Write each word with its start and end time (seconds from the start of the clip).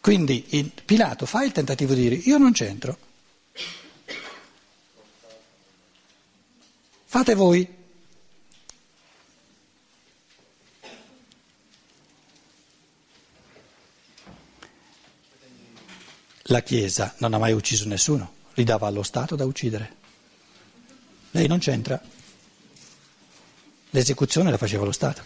Quindi 0.00 0.44
il 0.50 0.72
Pilato 0.84 1.26
fa 1.26 1.44
il 1.44 1.52
tentativo 1.52 1.94
di 1.94 2.02
dire 2.02 2.14
io 2.14 2.38
non 2.38 2.52
c'entro. 2.52 2.98
Fate 7.04 7.34
voi. 7.34 7.76
La 16.50 16.62
Chiesa 16.62 17.14
non 17.18 17.34
ha 17.34 17.38
mai 17.38 17.52
ucciso 17.52 17.86
nessuno, 17.86 18.32
li 18.54 18.64
dava 18.64 18.86
allo 18.86 19.02
Stato 19.02 19.36
da 19.36 19.44
uccidere. 19.44 19.96
Lei 21.32 21.46
non 21.46 21.58
c'entra. 21.58 22.00
L'esecuzione 23.90 24.50
la 24.50 24.56
faceva 24.56 24.84
lo 24.84 24.92
Stato. 24.92 25.22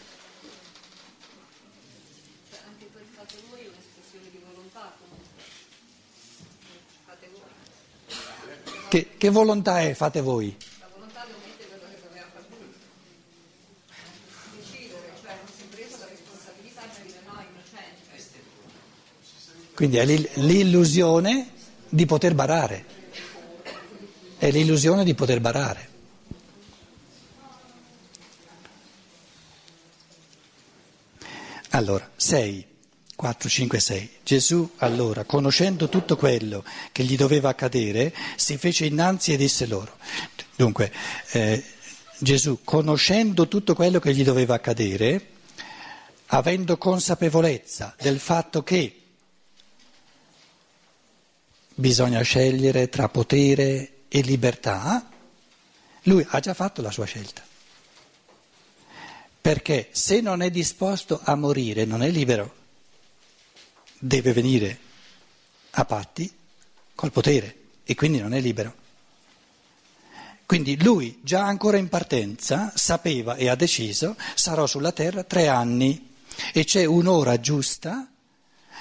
Anche 2.64 2.86
per 2.92 3.04
fate 3.14 3.36
voi 3.50 3.60
è 3.60 3.68
un'espressione 3.68 4.30
di 4.30 4.40
volontà 4.44 4.96
comunque. 4.98 5.42
Fate 7.04 7.30
voi. 7.30 9.11
Che, 9.22 9.30
volontà 9.30 9.80
è 9.80 9.94
fate 9.94 10.20
voi? 10.20 10.56
La 10.80 10.88
volontà 10.92 11.24
di 11.24 11.32
omettere 11.32 11.78
quello 11.78 11.94
che 11.94 12.00
doveva 12.08 12.26
fare 12.32 12.44
lui. 12.58 12.74
Decidere, 14.56 15.12
cioè 15.22 15.36
non 15.36 15.54
si 15.56 15.62
è 15.62 15.66
preso 15.76 15.96
la 16.00 16.06
responsabilità 16.10 16.82
di 16.92 17.06
dire 17.06 17.20
no, 17.24 17.44
innocente. 17.48 18.42
Quindi 19.76 19.96
è 19.98 20.04
l'il- 20.04 20.28
l'illusione 20.44 21.50
di 21.88 22.04
poter 22.04 22.34
barare. 22.34 22.84
È 24.38 24.50
l'illusione 24.50 25.04
di 25.04 25.14
poter 25.14 25.40
barare. 25.40 25.88
Allora, 31.68 32.10
6, 32.16 32.71
4, 33.14 33.48
5, 33.48 33.80
6. 33.80 34.10
Gesù 34.24 34.72
allora, 34.78 35.24
conoscendo 35.24 35.88
tutto 35.88 36.16
quello 36.16 36.64
che 36.90 37.04
gli 37.04 37.16
doveva 37.16 37.50
accadere, 37.50 38.14
si 38.36 38.56
fece 38.56 38.86
innanzi 38.86 39.32
e 39.32 39.36
disse 39.36 39.66
loro. 39.66 39.96
Dunque, 40.56 40.92
eh, 41.32 41.62
Gesù, 42.18 42.60
conoscendo 42.64 43.48
tutto 43.48 43.74
quello 43.74 43.98
che 43.98 44.14
gli 44.14 44.24
doveva 44.24 44.54
accadere, 44.54 45.28
avendo 46.26 46.78
consapevolezza 46.78 47.94
del 48.00 48.18
fatto 48.18 48.62
che 48.62 49.00
bisogna 51.74 52.22
scegliere 52.22 52.88
tra 52.88 53.08
potere 53.08 54.04
e 54.08 54.20
libertà, 54.20 55.08
lui 56.02 56.24
ha 56.28 56.40
già 56.40 56.54
fatto 56.54 56.82
la 56.82 56.90
sua 56.90 57.04
scelta. 57.04 57.42
Perché 59.40 59.88
se 59.90 60.20
non 60.20 60.42
è 60.42 60.50
disposto 60.50 61.20
a 61.22 61.34
morire, 61.34 61.84
non 61.84 62.02
è 62.02 62.08
libero, 62.08 62.60
deve 64.04 64.32
venire 64.32 64.78
a 65.70 65.84
patti 65.84 66.28
col 66.96 67.12
potere 67.12 67.56
e 67.84 67.94
quindi 67.94 68.18
non 68.18 68.34
è 68.34 68.40
libero. 68.40 68.74
Quindi 70.44 70.82
lui, 70.82 71.20
già 71.22 71.44
ancora 71.44 71.76
in 71.76 71.88
partenza, 71.88 72.72
sapeva 72.74 73.36
e 73.36 73.48
ha 73.48 73.54
deciso, 73.54 74.16
sarò 74.34 74.66
sulla 74.66 74.90
terra 74.90 75.22
tre 75.22 75.46
anni 75.46 76.14
e 76.52 76.64
c'è 76.64 76.84
un'ora 76.84 77.38
giusta 77.38 78.08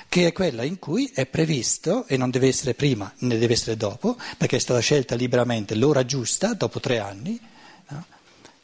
che 0.10 0.28
è 0.28 0.32
quella 0.34 0.64
in 0.64 0.80
cui 0.80 1.10
è 1.14 1.28
previsto, 1.28 2.08
e 2.08 2.18
non 2.18 2.32
deve 2.32 2.48
essere 2.48 2.74
prima 2.74 3.14
né 3.20 3.38
deve 3.38 3.54
essere 3.54 3.78
dopo, 3.78 4.18
perché 4.38 4.58
è 4.58 4.60
stata 4.60 4.80
scelta 4.80 5.16
liberamente 5.16 5.76
l'ora 5.76 6.04
giusta, 6.04 6.54
dopo 6.54 6.80
tre 6.80 6.98
anni? 7.00 7.40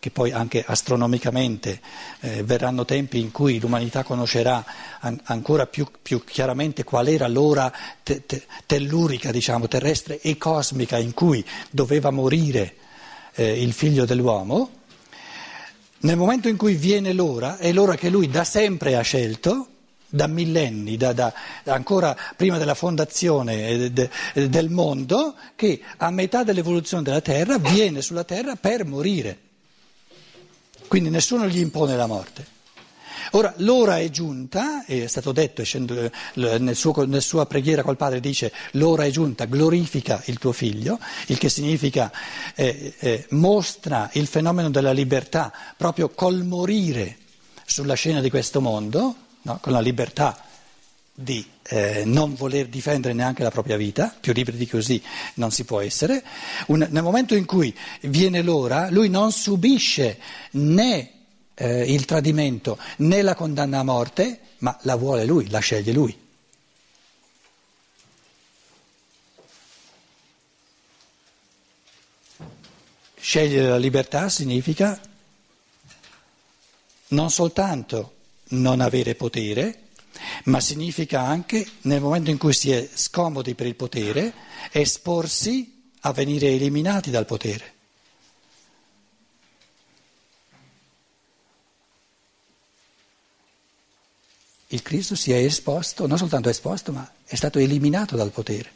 Che 0.08 0.12
poi 0.12 0.32
anche 0.32 0.64
astronomicamente 0.66 1.82
eh, 2.22 2.44
verranno 2.44 2.86
tempi 2.86 3.20
in 3.20 3.32
cui 3.32 3.60
l'umanità 3.60 4.04
conoscerà 4.04 4.64
an- 5.00 5.20
ancora 5.26 5.66
più, 5.66 5.86
più, 6.02 6.24
chiaramente 6.24 6.84
qual 6.86 7.08
era 7.08 7.28
l'ora 7.28 7.72
te- 8.04 8.26
te- 8.26 8.44
tellurica, 8.66 9.32
diciamo, 9.32 9.68
terrestre 9.68 10.20
e 10.22 10.38
cosmica 10.38 10.98
in 10.98 11.14
cui 11.14 11.44
doveva 11.70 12.10
morire 12.10 12.76
eh, 13.36 13.62
il 13.62 13.74
figlio 13.74 14.06
dell'uomo. 14.06 14.72
Nel 16.00 16.16
momento 16.16 16.48
in 16.48 16.56
cui 16.56 16.76
viene 16.76 17.12
l'ora, 17.12 17.58
è 17.58 17.72
l'ora 17.74 17.96
che 17.96 18.10
lui 18.10 18.30
da 18.30 18.46
sempre 18.46 18.96
ha 18.96 19.02
scelto, 19.02 19.68
da 20.08 20.28
millenni, 20.28 20.96
da, 20.96 21.12
da, 21.12 21.34
ancora 21.66 22.16
prima 22.38 22.58
della 22.58 22.76
fondazione 22.76 23.92
de, 23.92 24.10
del 24.34 24.70
mondo, 24.70 25.36
che 25.58 25.82
a 25.98 26.10
metà 26.12 26.44
dell'evoluzione 26.44 27.04
della 27.04 27.20
Terra 27.20 27.58
viene 27.58 28.02
sulla 28.02 28.24
Terra 28.24 28.56
per 28.56 28.86
morire. 28.86 29.40
Quindi 30.88 31.10
nessuno 31.10 31.48
gli 31.48 31.60
impone 31.60 31.96
la 31.96 32.08
morte. 32.08 32.56
Ora 33.32 33.54
l'ora 33.58 34.00
è 34.00 34.10
giunta, 34.10 34.86
è 34.86 35.06
stato 35.08 35.32
detto 35.34 35.64
nel 36.36 36.76
suo, 36.76 37.06
nella 37.06 37.20
sua 37.20 37.46
preghiera 37.46 37.84
col 37.84 37.98
padre, 37.98 38.20
dice 38.22 38.54
l'ora 38.72 39.04
è 39.04 39.10
giunta, 39.10 39.46
glorifica 39.46 40.22
il 40.26 40.38
tuo 40.38 40.54
figlio, 40.54 40.98
il 41.28 41.38
che 41.38 41.50
significa 41.50 42.12
eh, 42.56 42.94
eh, 42.98 43.26
mostra 43.32 44.10
il 44.14 44.28
fenomeno 44.28 44.70
della 44.70 44.94
libertà 44.94 45.52
proprio 45.76 46.10
col 46.10 46.44
morire 46.44 47.18
sulla 47.66 47.96
scena 47.96 48.22
di 48.22 48.30
questo 48.30 48.62
mondo, 48.62 49.16
no? 49.42 49.60
con 49.62 49.74
la 49.74 49.82
libertà 49.82 50.47
di 51.20 51.44
eh, 51.64 52.04
non 52.06 52.36
voler 52.36 52.68
difendere 52.68 53.16
neanche 53.16 53.42
la 53.42 53.50
propria 53.50 53.76
vita, 53.76 54.16
più 54.20 54.34
liberi 54.34 54.56
di 54.56 54.68
così 54.68 55.02
non 55.36 55.50
si 55.50 55.66
può 55.66 55.80
essere. 55.80 56.24
Un, 56.68 56.88
nel 56.92 57.02
momento 57.02 57.34
in 57.34 57.46
cui 57.46 57.76
viene 58.02 58.44
l'ora, 58.44 58.92
lui 58.92 59.10
non 59.10 59.32
subisce 59.32 60.20
né 60.52 61.12
eh, 61.56 61.92
il 61.92 62.06
tradimento 62.06 62.78
né 62.98 63.24
la 63.24 63.34
condanna 63.34 63.80
a 63.80 63.84
morte, 63.84 64.42
ma 64.60 64.78
la 64.84 64.96
vuole 64.96 65.26
lui, 65.26 65.50
la 65.50 65.58
sceglie 65.58 65.92
lui. 65.92 66.16
Scegliere 73.20 73.70
la 73.70 73.78
libertà 73.78 74.30
significa 74.30 75.02
non 77.08 77.32
soltanto 77.32 78.14
non 78.50 78.82
avere 78.82 79.16
potere, 79.16 79.87
ma 80.46 80.60
significa 80.60 81.22
anche, 81.22 81.66
nel 81.82 82.02
momento 82.02 82.30
in 82.30 82.38
cui 82.38 82.54
si 82.54 82.72
è 82.72 82.88
scomodi 82.94 83.56
per 83.56 83.68
il 83.68 83.76
potere, 83.76 84.34
esporsi 84.72 85.92
a 86.02 86.12
venire 86.12 86.48
eliminati 86.50 87.10
dal 87.10 87.26
potere. 87.26 87.76
Il 94.70 94.82
Cristo 94.82 95.16
si 95.16 95.32
è 95.32 95.38
esposto, 95.38 96.08
non 96.08 96.18
soltanto 96.18 96.50
esposto, 96.50 96.92
ma 96.92 97.10
è 97.26 97.36
stato 97.36 97.58
eliminato 97.58 98.18
dal 98.18 98.32
potere. 98.32 98.76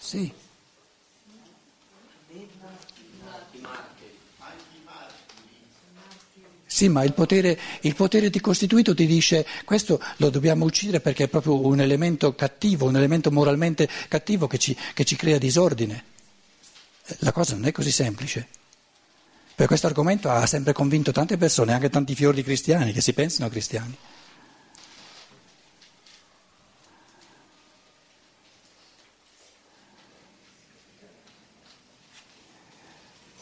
Sì. 0.00 0.32
Sì, 6.74 6.88
ma 6.88 7.04
il 7.04 7.12
potere, 7.12 7.56
il 7.82 7.94
potere 7.94 8.30
di 8.30 8.40
costituito 8.40 8.96
ti 8.96 9.06
dice 9.06 9.46
questo 9.64 10.02
lo 10.16 10.28
dobbiamo 10.28 10.64
uccidere 10.64 10.98
perché 10.98 11.22
è 11.22 11.28
proprio 11.28 11.64
un 11.64 11.78
elemento 11.78 12.34
cattivo, 12.34 12.86
un 12.86 12.96
elemento 12.96 13.30
moralmente 13.30 13.88
cattivo 14.08 14.48
che 14.48 14.58
ci, 14.58 14.76
che 14.92 15.04
ci 15.04 15.14
crea 15.14 15.38
disordine. 15.38 16.02
La 17.18 17.30
cosa 17.30 17.54
non 17.54 17.66
è 17.66 17.70
così 17.70 17.92
semplice. 17.92 18.48
Per 19.54 19.68
questo 19.68 19.86
argomento 19.86 20.28
ha 20.28 20.44
sempre 20.46 20.72
convinto 20.72 21.12
tante 21.12 21.36
persone, 21.36 21.72
anche 21.72 21.90
tanti 21.90 22.16
fiori 22.16 22.42
cristiani 22.42 22.90
che 22.90 23.00
si 23.00 23.12
pensano 23.12 23.48
cristiani. 23.48 23.96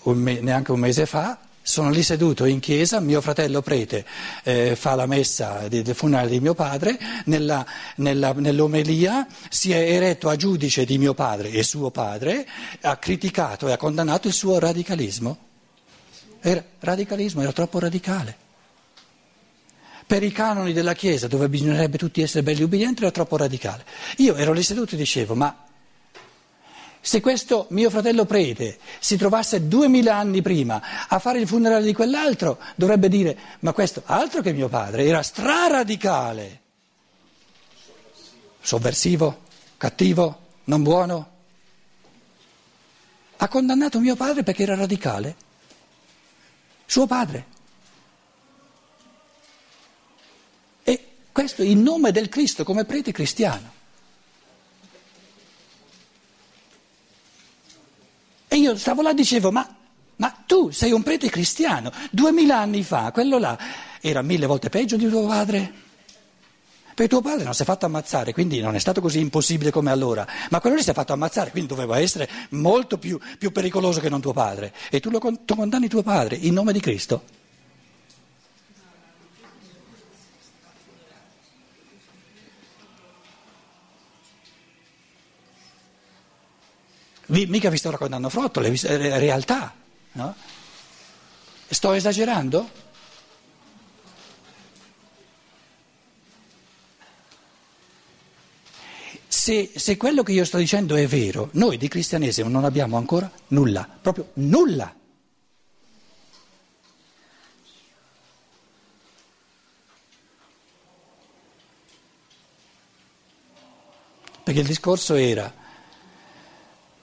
Un 0.02 0.19
me, 0.19 0.38
neanche 0.40 0.70
un 0.70 0.81
mese 0.81 1.06
fa 1.06 1.40
sono 1.62 1.91
lì 1.91 2.03
seduto 2.03 2.44
in 2.44 2.59
chiesa, 2.59 2.99
mio 3.00 3.20
fratello 3.20 3.62
prete 3.62 4.05
eh, 4.43 4.75
fa 4.75 4.97
la 4.97 5.06
messa 5.06 5.69
del 5.69 5.94
funerale 5.94 6.31
di 6.31 6.41
mio 6.41 6.55
padre, 6.55 6.99
nella, 7.26 7.64
nella, 7.97 8.32
nell'omelia 8.32 9.26
si 9.49 9.73
è 9.73 9.79
eretto 9.79 10.29
a 10.29 10.37
giudice 10.37 10.85
di 10.85 10.99
mio 10.99 11.14
padre 11.14 11.50
e 11.50 11.62
suo 11.62 11.91
padre, 11.91 12.47
ha 12.81 12.97
criticato 12.97 13.69
e 13.69 13.73
ha 13.73 13.76
condannato 13.76 14.26
il 14.26 14.35
suo 14.35 14.59
radicalismo. 14.59 15.38
Era, 16.41 16.62
radicalismo 16.81 17.43
era 17.43 17.53
troppo 17.53 17.79
radicale. 17.79 18.37
Per 20.05 20.23
i 20.23 20.32
canoni 20.32 20.73
della 20.73 20.94
Chiesa, 20.94 21.29
dove 21.29 21.49
bisognerebbe 21.49 21.97
tutti 21.97 22.20
essere 22.20 22.43
belli 22.43 22.65
ubbidienti, 22.65 23.03
era 23.03 23.12
troppo 23.12 23.37
radicale. 23.37 23.85
Io 24.17 24.35
ero 24.35 24.53
lì 24.53 24.62
seduto 24.62 24.94
e 24.94 24.99
dicevo, 24.99 25.35
ma 25.35 25.56
se 27.04 27.20
questo 27.20 27.66
mio 27.70 27.90
fratello 27.90 28.25
prete 28.25 28.78
si 29.00 29.16
trovasse 29.16 29.66
duemila 29.66 30.14
anni 30.14 30.40
prima 30.40 31.08
a 31.08 31.19
fare 31.19 31.40
il 31.40 31.49
funerale 31.49 31.84
di 31.84 31.93
quell'altro, 31.93 32.58
dovrebbe 32.76 33.08
dire, 33.08 33.37
ma 33.60 33.72
questo 33.72 34.02
altro 34.06 34.40
che 34.40 34.52
mio 34.52 34.69
padre 34.69 35.04
era 35.04 35.20
straradicale, 35.20 36.60
sovversivo, 38.60 39.40
cattivo, 39.76 40.38
non 40.64 40.82
buono, 40.84 41.31
Ha 43.43 43.48
condannato 43.48 43.98
mio 43.98 44.14
padre 44.14 44.44
perché 44.44 44.62
era 44.62 44.76
radicale. 44.76 45.34
Suo 46.87 47.08
padre. 47.08 47.46
E 50.84 51.08
questo 51.32 51.64
in 51.64 51.82
nome 51.82 52.12
del 52.12 52.28
Cristo 52.28 52.62
come 52.62 52.84
prete 52.84 53.10
cristiano. 53.10 53.81
E 58.52 58.56
io 58.56 58.76
stavo 58.76 59.00
là 59.00 59.12
e 59.12 59.14
dicevo, 59.14 59.50
ma, 59.50 59.66
ma 60.16 60.37
tu 60.44 60.69
sei 60.69 60.93
un 60.93 61.02
prete 61.02 61.31
cristiano, 61.31 61.90
duemila 62.10 62.58
anni 62.58 62.82
fa, 62.82 63.10
quello 63.10 63.38
là 63.38 63.58
era 63.99 64.20
mille 64.20 64.44
volte 64.44 64.69
peggio 64.69 64.99
di 64.99 65.08
tuo 65.08 65.26
padre. 65.26 65.72
Perché 66.88 67.08
tuo 67.08 67.22
padre 67.22 67.44
non 67.44 67.54
si 67.54 67.62
è 67.62 67.64
fatto 67.64 67.87
ammazzare, 67.87 68.34
quindi 68.34 68.60
non 68.60 68.75
è 68.75 68.78
stato 68.78 69.00
così 69.00 69.20
impossibile 69.20 69.70
come 69.70 69.90
allora, 69.90 70.26
ma 70.50 70.60
quello 70.60 70.76
lì 70.76 70.82
si 70.82 70.90
è 70.90 70.93
fatto 70.93 71.14
ammazzare, 71.14 71.50
quindi 71.50 71.70
doveva 71.70 71.99
essere 71.99 72.28
molto 72.50 72.99
più, 72.99 73.19
più 73.38 73.52
pericoloso 73.52 74.00
che 74.00 74.10
non 74.10 74.20
tuo 74.20 74.34
padre. 74.34 74.75
E 74.90 75.00
tu 75.00 75.08
lo 75.08 75.19
tu 75.46 75.55
condanni 75.55 75.88
tuo 75.88 76.02
padre 76.02 76.37
in 76.37 76.52
nome 76.52 76.75
di 76.75 76.81
Cristo? 76.81 77.22
Vi, 87.32 87.46
mica 87.46 87.70
vi 87.70 87.79
sto 87.79 87.90
raccontando 87.90 88.29
frottole, 88.29 88.70
è 88.70 89.19
realtà, 89.19 89.75
no? 90.12 90.34
Sto 91.67 91.93
esagerando? 91.94 92.69
Se, 99.26 99.73
se, 99.75 99.96
quello 99.96 100.23
che 100.23 100.32
io 100.32 100.44
sto 100.44 100.58
dicendo 100.58 100.94
è 100.94 101.06
vero, 101.06 101.49
noi 101.52 101.79
di 101.79 101.88
cristianesimo 101.88 102.50
non 102.50 102.64
abbiamo 102.64 102.99
ancora 102.99 103.32
nulla, 103.49 103.88
proprio 104.02 104.29
nulla. 104.34 104.94
Perché 114.44 114.61
il 114.61 114.67
discorso 114.67 115.14
era, 115.14 115.61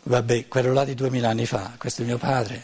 vabbè, 0.10 0.48
quello 0.48 0.74
là 0.74 0.86
di 0.86 0.96
duemila 0.96 1.30
anni 1.30 1.46
fa, 1.46 1.74
questo 1.78 2.02
è 2.02 2.06
mio 2.06 2.18
padre, 2.18 2.62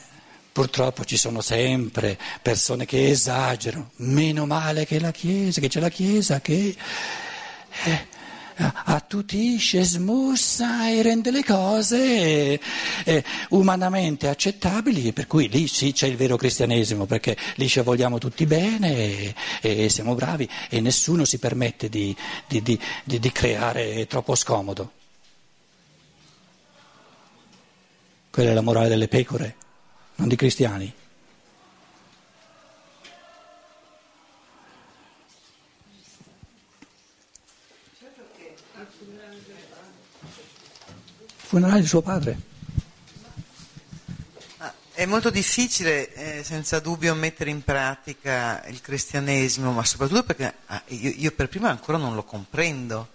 purtroppo 0.51 1.06
ci 1.06 1.15
sono 1.15 1.42
sempre 1.42 2.18
persone 2.42 2.86
che 2.86 3.09
esagerano, 3.09 3.92
meno 3.97 4.47
male 4.47 4.86
che 4.86 5.00
la 5.00 5.12
Chiesa, 5.12 5.62
che 5.62 5.68
c'è 5.68 5.80
la 5.80 5.89
Chiesa 5.89 6.42
che... 6.42 6.75
Eh, 7.86 8.13
attutisce, 8.57 9.83
smussa 9.83 10.88
e 10.88 11.01
rende 11.01 11.30
le 11.30 11.44
cose 11.44 12.57
eh, 13.03 13.24
umanamente 13.50 14.30
accettabili, 14.30 15.12
per 15.12 15.27
cui 15.27 15.50
lì 15.50 15.68
sì 15.68 15.91
c'è 15.91 16.07
il 16.07 16.15
vero 16.15 16.38
cristianesimo, 16.38 17.06
perché 17.06 17.36
lì 17.56 17.68
ci 17.68 17.81
vogliamo 17.81 18.18
tutti 18.18 18.45
bene 18.45 18.95
e, 18.95 19.36
e 19.59 19.89
siamo 19.89 20.15
bravi 20.15 20.50
e 20.69 20.80
nessuno 20.80 21.25
si 21.25 21.38
permette 21.38 21.89
di, 21.89 22.15
di, 22.48 22.62
di, 22.62 22.80
di 23.03 23.31
creare 23.33 24.07
troppo 24.07 24.36
scomodo. 24.36 24.94
Quella 28.35 28.51
è 28.51 28.53
la 28.53 28.59
morale 28.59 28.89
delle 28.89 29.07
pecore, 29.07 29.55
non 30.15 30.27
di 30.27 30.35
cristiani. 30.35 30.93
funerale 41.37 41.79
di 41.79 41.87
suo 41.87 42.01
padre. 42.01 42.37
È 44.91 45.05
molto 45.05 45.29
difficile, 45.29 46.13
eh, 46.13 46.43
senza 46.43 46.81
dubbio, 46.81 47.15
mettere 47.15 47.49
in 47.51 47.63
pratica 47.63 48.65
il 48.65 48.81
cristianesimo, 48.81 49.71
ma 49.71 49.85
soprattutto 49.85 50.23
perché 50.23 50.53
ah, 50.65 50.83
io, 50.88 51.13
io, 51.15 51.31
per 51.31 51.47
prima 51.47 51.69
ancora 51.69 51.97
non 51.97 52.15
lo 52.15 52.25
comprendo. 52.25 53.07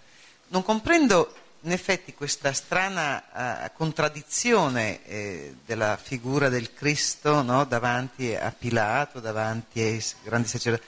Non 0.48 0.62
comprendo 0.62 1.34
in 1.62 1.72
effetti 1.72 2.14
questa 2.14 2.52
strana 2.52 3.64
uh, 3.66 3.70
contraddizione 3.74 5.04
eh, 5.04 5.54
della 5.64 5.98
figura 5.98 6.48
del 6.48 6.72
Cristo 6.72 7.42
no? 7.42 7.64
davanti 7.64 8.34
a 8.34 8.50
Pilato, 8.50 9.20
davanti 9.20 9.80
ai 9.80 10.02
grandi 10.22 10.48
sacerdoti. 10.48 10.86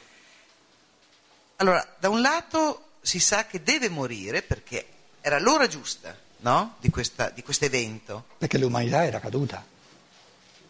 Allora, 1.57 1.87
da 1.99 2.09
un 2.09 2.21
lato 2.21 2.93
si 3.03 3.19
sa 3.19 3.47
che 3.47 3.63
deve 3.63 3.89
morire 3.89 4.43
perché 4.43 4.87
era 5.21 5.39
l'ora 5.39 5.67
giusta, 5.67 6.17
no? 6.39 6.77
di, 6.81 6.89
questa, 6.89 7.29
di 7.29 7.43
questo 7.43 7.67
evento. 7.67 8.25
Perché 8.39 8.57
l'umanità 8.57 9.05
era 9.05 9.21
caduta. 9.21 9.65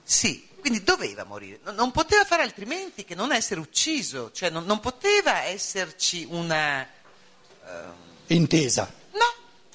Sì, 0.03 0.49
quindi 0.59 0.83
doveva 0.83 1.25
morire, 1.25 1.61
non 1.75 1.93
poteva 1.93 2.25
fare 2.25 2.43
altrimenti 2.43 3.05
che 3.05 3.15
non 3.15 3.33
essere 3.33 3.61
ucciso, 3.61 4.33
cioè 4.33 4.51
non, 4.51 4.65
non 4.65 4.81
poteva 4.81 5.45
esserci 5.45 6.27
una... 6.29 6.87
Uh... 7.65 8.01
Intesa. 8.27 9.01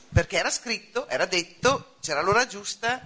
Perché 0.09 0.37
era 0.37 0.49
scritto, 0.49 1.07
era 1.07 1.25
detto, 1.25 1.95
c'era 2.01 2.21
l'ora 2.21 2.47
giusta, 2.47 3.05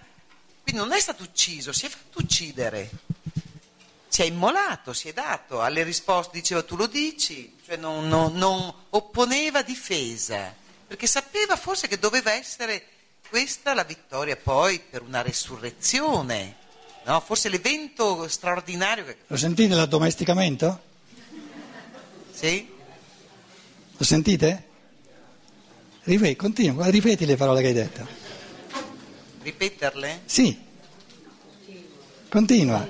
quindi 0.63 0.81
non 0.81 0.93
è 0.93 0.99
stato 0.99 1.23
ucciso, 1.23 1.73
si 1.73 1.85
è 1.85 1.89
fatto 1.89 2.19
uccidere, 2.19 2.89
si 4.07 4.21
è 4.21 4.25
immolato, 4.25 4.93
si 4.93 5.09
è 5.09 5.13
dato, 5.13 5.61
alle 5.61 5.83
risposte 5.83 6.39
diceva 6.39 6.63
tu 6.63 6.75
lo 6.75 6.87
dici, 6.87 7.57
cioè 7.65 7.77
non, 7.77 8.07
non, 8.07 8.33
non 8.33 8.73
opponeva 8.89 9.61
difesa 9.61 10.59
perché 10.91 11.07
sapeva 11.07 11.55
forse 11.55 11.87
che 11.87 11.97
doveva 11.99 12.33
essere 12.33 12.83
questa 13.29 13.73
la 13.73 13.85
vittoria 13.85 14.35
poi 14.35 14.77
per 14.77 15.01
una 15.01 15.21
resurrezione, 15.21 16.57
no? 17.05 17.21
forse 17.21 17.47
l'evento 17.47 18.27
straordinario. 18.27 19.05
Che... 19.05 19.17
Lo 19.27 19.37
sentite 19.37 19.73
l'addomesticamento? 19.73 20.81
Sì. 22.33 22.69
Lo 23.95 24.03
sentite? 24.03 24.67
Ripeti, 26.03 26.35
continua, 26.35 26.87
ripeti 26.87 27.25
le 27.25 27.35
parole 27.35 27.61
che 27.61 27.67
hai 27.67 27.73
detto. 27.73 28.07
Ripeterle? 29.43 30.21
Sì. 30.25 30.59
Continua. 32.27 32.87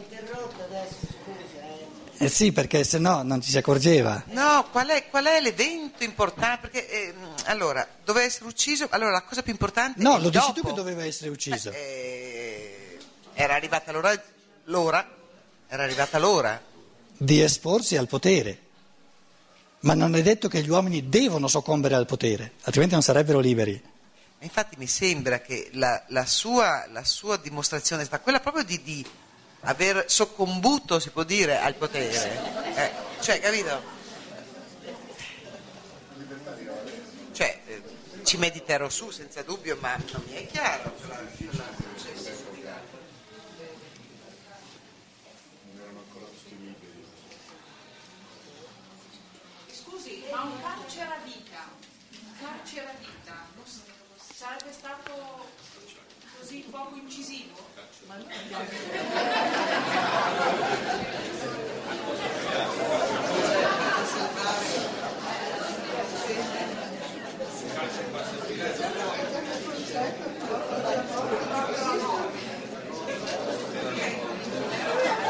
Eh 2.17 2.29
sì, 2.29 2.51
perché 2.51 2.83
se 2.83 2.99
no 2.99 3.23
non 3.23 3.41
ci 3.41 3.49
si 3.49 3.57
accorgeva. 3.57 4.23
No, 4.27 4.67
qual 4.71 4.89
è, 4.89 5.09
qual 5.09 5.25
è 5.25 5.41
l'evento 5.41 6.03
importante? 6.03 6.67
Perché, 6.67 6.87
eh, 6.87 7.13
allora, 7.45 7.85
doveva 8.05 8.25
essere 8.25 8.45
ucciso, 8.45 8.87
allora 8.91 9.09
la 9.09 9.23
cosa 9.23 9.41
più 9.41 9.51
importante 9.51 9.99
No, 10.01 10.19
lo 10.19 10.30
dopo, 10.30 10.51
dici 10.51 10.61
tu 10.61 10.68
che 10.68 10.73
doveva 10.73 11.03
essere 11.03 11.31
ucciso. 11.31 11.71
Eh, 11.71 12.97
era 13.33 13.56
arrivata 13.56 13.91
l'ora, 13.91 14.23
l'ora, 14.65 15.15
era 15.68 15.83
arrivata 15.83 16.19
l'ora. 16.19 16.61
Di 17.18 17.41
esporsi 17.41 17.97
al 17.97 18.07
potere. 18.07 18.69
Ma 19.81 19.94
non 19.95 20.16
è 20.16 20.21
detto 20.21 20.47
che 20.47 20.61
gli 20.61 20.69
uomini 20.69 21.09
devono 21.09 21.47
soccombere 21.47 21.95
al 21.95 22.06
potere, 22.06 22.54
altrimenti 22.61 22.94
non 22.94 23.04
sarebbero 23.04 23.40
liberi. 23.40 23.81
Infatti 24.40 24.76
mi 24.78 24.88
sembra 24.88 25.40
che 25.42 25.69
la, 25.73 26.04
la, 26.07 26.26
sua, 26.26 26.85
la 26.92 27.04
sua, 27.04 27.38
dimostrazione 27.38 28.02
è 28.02 28.06
stata 28.06 28.21
quella 28.21 28.40
proprio 28.40 28.64
di, 28.64 28.81
di 28.83 29.06
aver 29.61 30.06
soccombuto, 30.07 31.00
si 31.00 31.09
può 31.09 31.23
dire, 31.23 31.59
al 31.59 31.76
potere. 31.76 32.76
Eh, 32.76 32.92
cioè, 33.21 33.40
capito? 33.40 33.81
Cioè, 37.33 37.59
eh, 37.66 37.81
ci 38.23 38.38
mediterò 38.38 38.90
su 38.90 39.09
senza 39.09 39.42
dubbio, 39.42 39.78
ma 39.80 39.95
non 40.11 40.23
mi 40.28 40.35
è 40.35 40.45
chiaro. 40.47 40.94
Sì, 50.11 50.23
ma 50.30 50.41
un 50.41 50.61
carcere 50.61 51.09
a 51.09 51.19
vita, 51.23 51.69
un 52.11 52.33
carcere 52.37 52.85
a 52.85 52.95
vita, 52.99 53.45
sarebbe 54.18 54.73
stato 54.73 55.47
così 56.37 56.65
poco 56.69 56.97
incisivo? 56.97 57.56
Ma 58.07 58.18
non 58.18 58.27
Thank. 74.83 75.15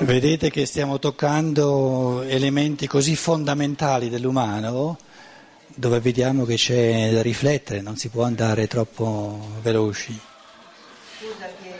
Vedete 0.00 0.50
che 0.50 0.66
stiamo 0.66 0.98
toccando 0.98 2.22
elementi 2.22 2.86
così 2.86 3.16
fondamentali 3.16 4.10
dell'umano 4.10 4.98
dove 5.74 6.00
vediamo 6.00 6.44
che 6.44 6.56
c'è 6.56 7.10
da 7.12 7.22
riflettere, 7.22 7.80
non 7.80 7.96
si 7.96 8.08
può 8.08 8.24
andare 8.24 8.66
troppo 8.66 9.38
veloci. 9.62 10.18
Scusa 11.18 11.46
Piero, 11.60 11.78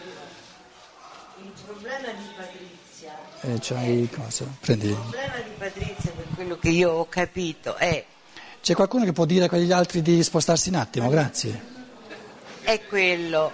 il 1.42 1.52
problema 1.66 2.08
di 2.12 2.24
Patrizia, 2.36 3.18
Eh, 3.42 3.58
c'hai 3.60 4.08
cosa? 4.14 4.46
Prendi. 4.60 4.88
il 4.88 4.94
problema 4.94 5.36
di 5.44 5.50
Patrizia 5.58 6.10
per 6.12 6.26
quello 6.34 6.58
che 6.58 6.68
io 6.68 6.90
ho 6.92 7.08
capito 7.08 7.76
è, 7.76 8.04
C'è 8.62 8.74
qualcuno 8.74 9.04
che 9.04 9.12
può 9.12 9.24
dire 9.24 9.46
a 9.46 9.48
quegli 9.48 9.72
altri 9.72 10.02
di 10.02 10.22
spostarsi 10.22 10.68
un 10.68 10.76
attimo? 10.76 11.08
Grazie. 11.08 11.70
è 12.62 12.80
quello, 12.86 13.50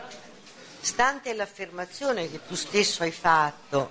stante 0.80 1.32
l'affermazione 1.34 2.30
che 2.30 2.40
tu 2.46 2.54
stesso 2.54 3.02
hai 3.02 3.10
fatto, 3.10 3.90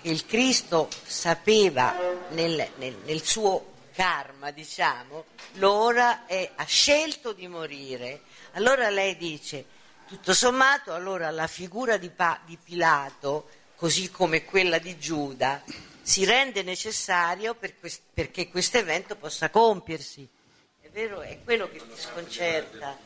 che 0.00 0.08
il 0.10 0.24
Cristo 0.26 0.88
sapeva 1.04 1.94
nel, 2.30 2.68
nel- 2.78 2.96
nel 3.04 3.22
suo 3.24 3.67
karma, 3.98 4.52
diciamo, 4.52 5.24
l'ora 5.54 6.24
è, 6.24 6.52
ha 6.54 6.64
scelto 6.64 7.32
di 7.32 7.48
morire. 7.48 8.20
Allora 8.52 8.88
lei 8.90 9.16
dice, 9.16 9.64
tutto 10.06 10.34
sommato, 10.34 10.94
allora 10.94 11.32
la 11.32 11.48
figura 11.48 11.96
di, 11.96 12.08
Pa- 12.08 12.38
di 12.44 12.56
Pilato, 12.62 13.48
così 13.74 14.08
come 14.08 14.44
quella 14.44 14.78
di 14.78 14.96
Giuda, 14.98 15.64
si 16.00 16.24
rende 16.24 16.62
necessario 16.62 17.56
per 17.56 17.76
quest- 17.80 18.02
perché 18.14 18.48
questo 18.48 18.78
evento 18.78 19.16
possa 19.16 19.50
compiersi. 19.50 20.28
È 20.80 20.88
vero? 20.90 21.20
È 21.20 21.36
quello 21.42 21.68
che 21.68 21.78
ti 21.78 22.00
sconcerta. 22.00 22.96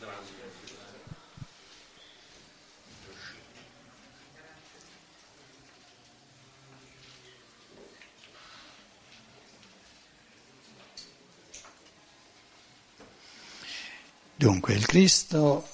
Dunque, 14.43 14.75
il 14.75 14.85
Cristo 14.87 15.69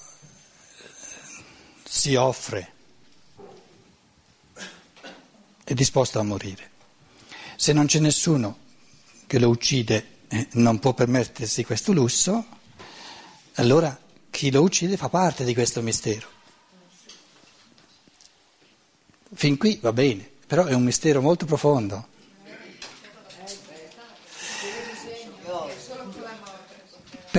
si 1.83 2.13
offre, 2.13 2.71
è 5.63 5.73
disposto 5.73 6.19
a 6.19 6.21
morire. 6.21 6.69
Se 7.55 7.73
non 7.73 7.87
c'è 7.87 7.97
nessuno 7.97 8.59
che 9.25 9.39
lo 9.39 9.49
uccide 9.49 10.17
e 10.27 10.49
non 10.51 10.77
può 10.77 10.93
permettersi 10.93 11.65
questo 11.65 11.93
lusso, 11.93 12.45
allora 13.55 13.99
chi 14.29 14.51
lo 14.51 14.61
uccide 14.61 14.97
fa 14.97 15.09
parte 15.09 15.43
di 15.45 15.55
questo 15.55 15.81
mistero. 15.81 16.29
Fin 19.33 19.57
qui 19.57 19.79
va 19.81 19.93
bene, 19.93 20.29
però 20.45 20.65
è 20.65 20.75
un 20.75 20.83
mistero 20.83 21.21
molto 21.21 21.47
profondo. 21.47 22.07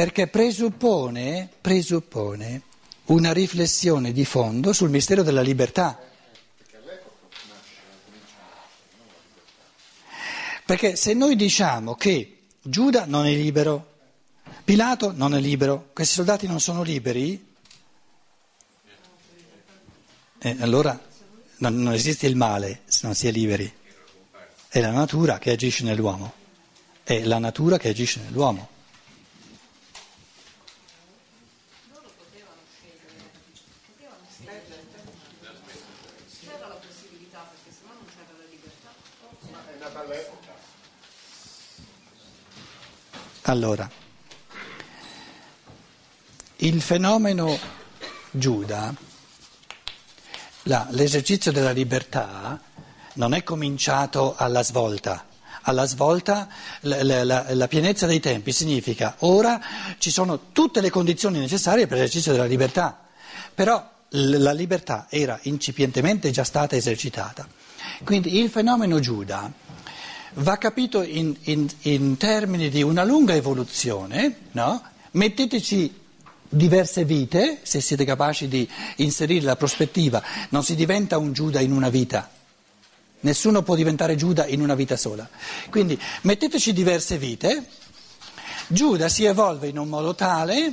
Perché 0.00 0.28
presuppone, 0.28 1.50
presuppone 1.60 2.62
una 3.08 3.34
riflessione 3.34 4.12
di 4.12 4.24
fondo 4.24 4.72
sul 4.72 4.88
mistero 4.88 5.22
della 5.22 5.42
libertà. 5.42 6.00
Perché 10.64 10.96
se 10.96 11.12
noi 11.12 11.36
diciamo 11.36 11.96
che 11.96 12.44
Giuda 12.62 13.04
non 13.04 13.26
è 13.26 13.34
libero, 13.34 13.98
Pilato 14.64 15.12
non 15.14 15.34
è 15.34 15.38
libero, 15.38 15.90
questi 15.92 16.14
soldati 16.14 16.46
non 16.46 16.60
sono 16.60 16.82
liberi, 16.82 17.46
eh, 20.38 20.56
allora 20.60 20.98
non, 21.58 21.76
non 21.76 21.92
esiste 21.92 22.26
il 22.26 22.36
male 22.36 22.80
se 22.86 23.00
non 23.02 23.14
si 23.14 23.28
è 23.28 23.30
liberi. 23.30 23.70
È 24.66 24.80
la 24.80 24.92
natura 24.92 25.38
che 25.38 25.50
agisce 25.50 25.84
nell'uomo, 25.84 26.32
è 27.02 27.22
la 27.22 27.36
natura 27.36 27.76
che 27.76 27.90
agisce 27.90 28.20
nell'uomo. 28.20 28.78
C'era 36.40 36.68
la 36.68 36.74
possibilità 36.74 37.46
perché 37.50 37.70
sennò 37.70 37.92
non 37.92 38.04
c'era 38.06 38.32
la 38.36 38.44
libertà. 38.50 38.92
Allora, 43.50 43.90
il 46.58 46.80
fenomeno 46.80 47.58
Giuda, 48.30 48.94
la- 50.64 50.86
l'esercizio 50.90 51.50
della 51.50 51.72
libertà 51.72 52.60
non 53.14 53.34
è 53.34 53.42
cominciato 53.42 54.36
alla 54.36 54.62
svolta. 54.62 55.26
Alla 55.62 55.84
svolta 55.84 56.46
la, 56.82 57.02
la- 57.24 57.52
la- 57.54 57.66
pienezza 57.68 58.06
dei 58.06 58.20
tempi 58.20 58.52
significa 58.52 59.16
ora 59.20 59.60
ci 59.98 60.12
sono 60.12 60.52
tutte 60.52 60.80
le 60.80 60.90
condizioni 60.90 61.40
necessarie 61.40 61.88
per 61.88 61.98
l'esercizio 61.98 62.30
della 62.30 62.44
libertà, 62.44 63.00
però 63.52 63.84
la 64.10 64.52
libertà 64.52 65.06
era 65.10 65.36
incipientemente 65.42 66.30
già 66.30 66.44
stata 66.44 66.76
esercitata. 66.76 67.48
Quindi 68.04 68.38
il 68.38 68.48
fenomeno 68.48 69.00
Giuda 69.00 69.52
va 70.34 70.56
capito 70.58 71.02
in, 71.02 71.34
in- 71.44 71.68
in 71.82 72.16
termini 72.16 72.68
di 72.68 72.82
una 72.82 73.04
lunga 73.04 73.34
evoluzione, 73.34 74.36
no? 74.52 74.82
metteteci 75.12 75.94
diverse 76.48 77.04
vite, 77.04 77.60
se 77.62 77.80
siete 77.80 78.04
capaci 78.04 78.48
di 78.48 78.68
inserire 78.96 79.44
la 79.44 79.56
prospettiva, 79.56 80.22
non 80.50 80.64
si 80.64 80.74
diventa 80.74 81.18
un 81.18 81.32
Giuda 81.32 81.60
in 81.60 81.72
una 81.72 81.88
vita, 81.88 82.28
nessuno 83.20 83.62
può 83.62 83.74
diventare 83.74 84.16
Giuda 84.16 84.46
in 84.46 84.60
una 84.60 84.74
vita 84.74 84.96
sola. 84.96 85.28
Quindi 85.68 85.98
metteteci 86.22 86.72
diverse 86.72 87.18
vite, 87.18 87.66
Giuda 88.68 89.08
si 89.08 89.24
evolve 89.24 89.68
in 89.68 89.78
un 89.78 89.88
modo 89.88 90.14
tale, 90.14 90.72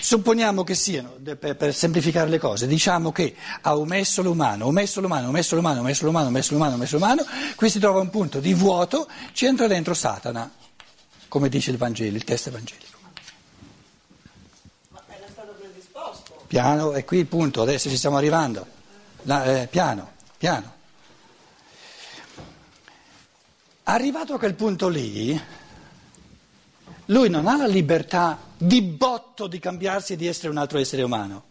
supponiamo 0.00 0.64
che 0.64 0.74
siano, 0.74 1.16
per, 1.38 1.74
semplificare 1.74 2.28
le 2.28 2.38
cose, 2.38 2.66
diciamo 2.66 3.12
che 3.12 3.34
ha 3.60 3.76
omesso 3.76 4.22
l'umano, 4.22 4.66
omesso 4.66 5.00
l'umano, 5.00 5.28
omesso 5.28 5.54
l'umano, 5.54 5.80
omesso 5.80 6.04
l'umano, 6.04 6.28
omesso 6.28 6.52
l'umano, 6.54 6.74
omesso 6.74 6.96
l'umano, 6.96 7.24
qui 7.56 7.70
si 7.70 7.78
trova 7.78 8.00
un 8.00 8.10
punto 8.10 8.40
di 8.40 8.54
vuoto, 8.54 9.08
ci 9.32 9.46
entra 9.46 9.66
dentro 9.66 9.94
Satana, 9.94 10.50
come 11.28 11.48
dice 11.48 11.70
il 11.70 11.76
Vangelo, 11.76 12.16
il 12.16 12.24
testo 12.24 12.48
evangelico. 12.48 12.86
Piano, 16.46 16.92
è 16.92 17.04
qui 17.04 17.18
il 17.18 17.26
punto, 17.26 17.60
adesso 17.60 17.90
ci 17.90 17.96
stiamo 17.98 18.16
arrivando. 18.16 18.66
La- 19.22 19.44
eh, 19.44 19.66
piano, 19.66 20.12
piano. 20.38 20.76
Arrivato 23.82 24.32
a 24.32 24.38
quel 24.38 24.54
punto 24.54 24.88
lì, 24.88 25.38
lui 27.06 27.28
non 27.28 27.46
ha 27.46 27.56
la 27.58 27.66
libertà 27.66 28.47
di 28.58 28.82
botto 28.82 29.46
di 29.46 29.60
cambiarsi 29.60 30.14
e 30.14 30.16
di 30.16 30.26
essere 30.26 30.48
un 30.48 30.56
altro 30.56 30.78
essere 30.78 31.02
umano. 31.02 31.44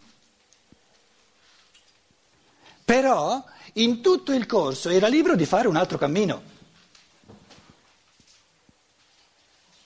Però 2.84 3.44
in 3.74 4.02
tutto 4.02 4.34
il 4.34 4.46
corso 4.46 4.90
era 4.90 5.08
libero 5.08 5.36
di 5.36 5.46
fare 5.46 5.68
un 5.68 5.76
altro 5.76 5.98
cammino. 5.98 6.56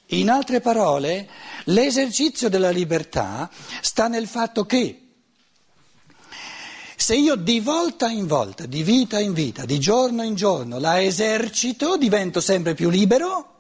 In 0.07 0.29
altre 0.29 0.59
parole, 0.59 1.29
l'esercizio 1.65 2.49
della 2.49 2.69
libertà 2.69 3.49
sta 3.81 4.07
nel 4.07 4.27
fatto 4.27 4.65
che 4.65 5.01
se 6.95 7.15
io 7.15 7.35
di 7.35 7.59
volta 7.59 8.09
in 8.09 8.27
volta, 8.27 8.65
di 8.65 8.83
vita 8.83 9.19
in 9.19 9.33
vita, 9.33 9.65
di 9.65 9.79
giorno 9.79 10.21
in 10.21 10.35
giorno 10.35 10.77
la 10.77 11.01
esercito, 11.01 11.97
divento 11.97 12.41
sempre 12.41 12.75
più 12.75 12.89
libero. 12.89 13.50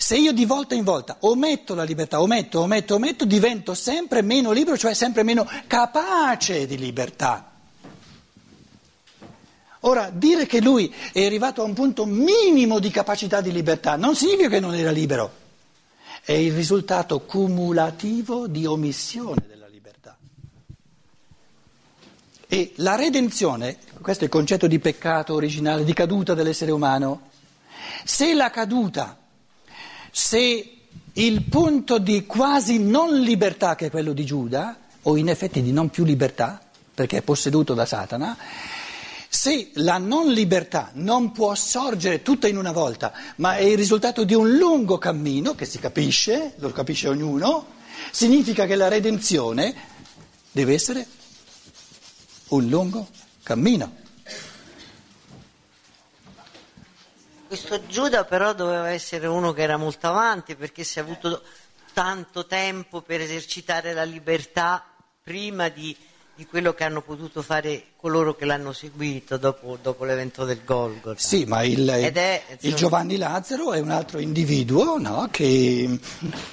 Se 0.00 0.16
io 0.16 0.32
di 0.32 0.46
volta 0.46 0.74
in 0.74 0.82
volta 0.82 1.18
ometto 1.20 1.74
la 1.74 1.82
libertà, 1.82 2.22
ometto, 2.22 2.60
ometto, 2.60 2.94
ometto, 2.94 3.26
divento 3.26 3.74
sempre 3.74 4.22
meno 4.22 4.50
libero, 4.50 4.78
cioè 4.78 4.94
sempre 4.94 5.22
meno 5.24 5.46
capace 5.66 6.66
di 6.66 6.78
libertà. 6.78 7.50
Ora, 9.80 10.08
dire 10.10 10.46
che 10.46 10.62
lui 10.62 10.92
è 11.12 11.26
arrivato 11.26 11.60
a 11.60 11.66
un 11.66 11.74
punto 11.74 12.06
minimo 12.06 12.78
di 12.78 12.90
capacità 12.90 13.42
di 13.42 13.52
libertà 13.52 13.96
non 13.96 14.16
significa 14.16 14.48
che 14.48 14.58
non 14.58 14.74
era 14.74 14.90
libero, 14.90 15.32
è 16.24 16.32
il 16.32 16.54
risultato 16.54 17.20
cumulativo 17.20 18.48
di 18.48 18.64
omissione 18.64 19.44
della 19.46 19.68
libertà. 19.68 20.16
E 22.48 22.72
la 22.76 22.96
redenzione, 22.96 23.76
questo 24.00 24.22
è 24.22 24.26
il 24.28 24.32
concetto 24.32 24.66
di 24.66 24.78
peccato 24.78 25.34
originale, 25.34 25.84
di 25.84 25.92
caduta 25.92 26.32
dell'essere 26.32 26.70
umano, 26.70 27.28
se 28.04 28.32
la 28.32 28.48
caduta, 28.48 29.18
se 30.10 30.76
il 31.12 31.42
punto 31.44 31.98
di 31.98 32.24
quasi 32.26 32.78
non 32.78 33.20
libertà 33.20 33.74
che 33.74 33.86
è 33.86 33.90
quello 33.90 34.12
di 34.12 34.24
Giuda, 34.24 34.78
o 35.02 35.16
in 35.16 35.28
effetti 35.28 35.62
di 35.62 35.72
non 35.72 35.88
più 35.90 36.04
libertà, 36.04 36.60
perché 36.94 37.18
è 37.18 37.22
posseduto 37.22 37.74
da 37.74 37.86
Satana, 37.86 38.36
se 39.28 39.70
la 39.74 39.98
non 39.98 40.32
libertà 40.32 40.90
non 40.94 41.30
può 41.32 41.54
sorgere 41.54 42.22
tutta 42.22 42.48
in 42.48 42.56
una 42.56 42.72
volta, 42.72 43.12
ma 43.36 43.56
è 43.56 43.62
il 43.62 43.76
risultato 43.76 44.24
di 44.24 44.34
un 44.34 44.56
lungo 44.56 44.98
cammino, 44.98 45.54
che 45.54 45.64
si 45.64 45.78
capisce, 45.78 46.54
lo 46.56 46.70
capisce 46.72 47.08
ognuno, 47.08 47.66
significa 48.10 48.66
che 48.66 48.74
la 48.74 48.88
redenzione 48.88 49.74
deve 50.50 50.74
essere 50.74 51.06
un 52.48 52.68
lungo 52.68 53.06
cammino. 53.42 53.98
Questo 57.50 57.84
Giuda 57.88 58.22
però 58.22 58.52
doveva 58.52 58.90
essere 58.90 59.26
uno 59.26 59.52
che 59.52 59.62
era 59.62 59.76
molto 59.76 60.06
avanti 60.06 60.54
perché 60.54 60.84
si 60.84 61.00
è 61.00 61.02
avuto 61.02 61.42
tanto 61.92 62.46
tempo 62.46 63.00
per 63.00 63.20
esercitare 63.20 63.92
la 63.92 64.04
libertà 64.04 64.84
prima 65.20 65.68
di, 65.68 65.96
di 66.32 66.46
quello 66.46 66.74
che 66.74 66.84
hanno 66.84 67.02
potuto 67.02 67.42
fare 67.42 67.86
coloro 67.96 68.36
che 68.36 68.44
l'hanno 68.44 68.72
seguito 68.72 69.36
dopo, 69.36 69.76
dopo 69.82 70.04
l'evento 70.04 70.44
del 70.44 70.60
Golgotha. 70.64 71.18
Sì, 71.18 71.44
ma 71.44 71.64
il, 71.64 71.88
è, 71.88 72.42
il 72.60 72.74
Giovanni 72.76 73.16
Lazzaro 73.16 73.72
è 73.72 73.80
un 73.80 73.90
altro 73.90 74.20
individuo 74.20 74.96
no, 74.98 75.26
che, 75.32 75.98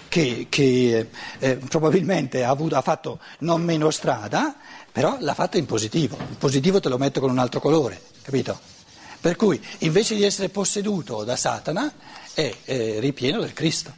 che, 0.07 0.47
che 0.49 1.09
eh, 1.37 1.57
probabilmente 1.57 2.43
ha, 2.43 2.49
avuto, 2.49 2.75
ha 2.75 2.81
fatto 2.81 3.19
non 3.41 3.61
meno 3.61 3.91
strada, 3.91 4.55
però 4.91 5.17
l'ha 5.19 5.35
fatta 5.35 5.59
in 5.59 5.67
positivo. 5.67 6.17
Il 6.27 6.37
positivo 6.37 6.79
te 6.79 6.89
lo 6.89 6.97
metto 6.97 7.19
con 7.19 7.29
un 7.29 7.37
altro 7.37 7.59
colore, 7.59 8.01
capito? 8.23 8.76
Per 9.19 9.35
cui 9.35 9.61
invece 9.79 10.15
di 10.15 10.23
essere 10.23 10.49
posseduto 10.49 11.23
da 11.23 11.35
Satana 11.35 11.91
è 12.33 12.55
eh, 12.65 12.99
ripieno 12.99 13.39
del 13.39 13.53
Cristo. 13.53 13.93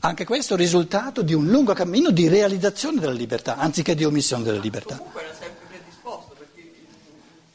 Anche 0.00 0.24
questo 0.24 0.54
è 0.54 0.56
il 0.56 0.62
risultato 0.62 1.22
di 1.22 1.34
un 1.34 1.46
lungo 1.46 1.72
cammino 1.72 2.10
di 2.10 2.28
realizzazione 2.28 3.00
della 3.00 3.12
libertà, 3.12 3.56
anziché 3.56 3.94
di 3.94 4.04
omissione 4.04 4.44
della 4.44 4.60
libertà. 4.60 4.96
Comunque 4.96 5.22
era 5.22 5.34
sempre 5.34 5.66
predisposto, 5.68 6.34
perché 6.38 6.72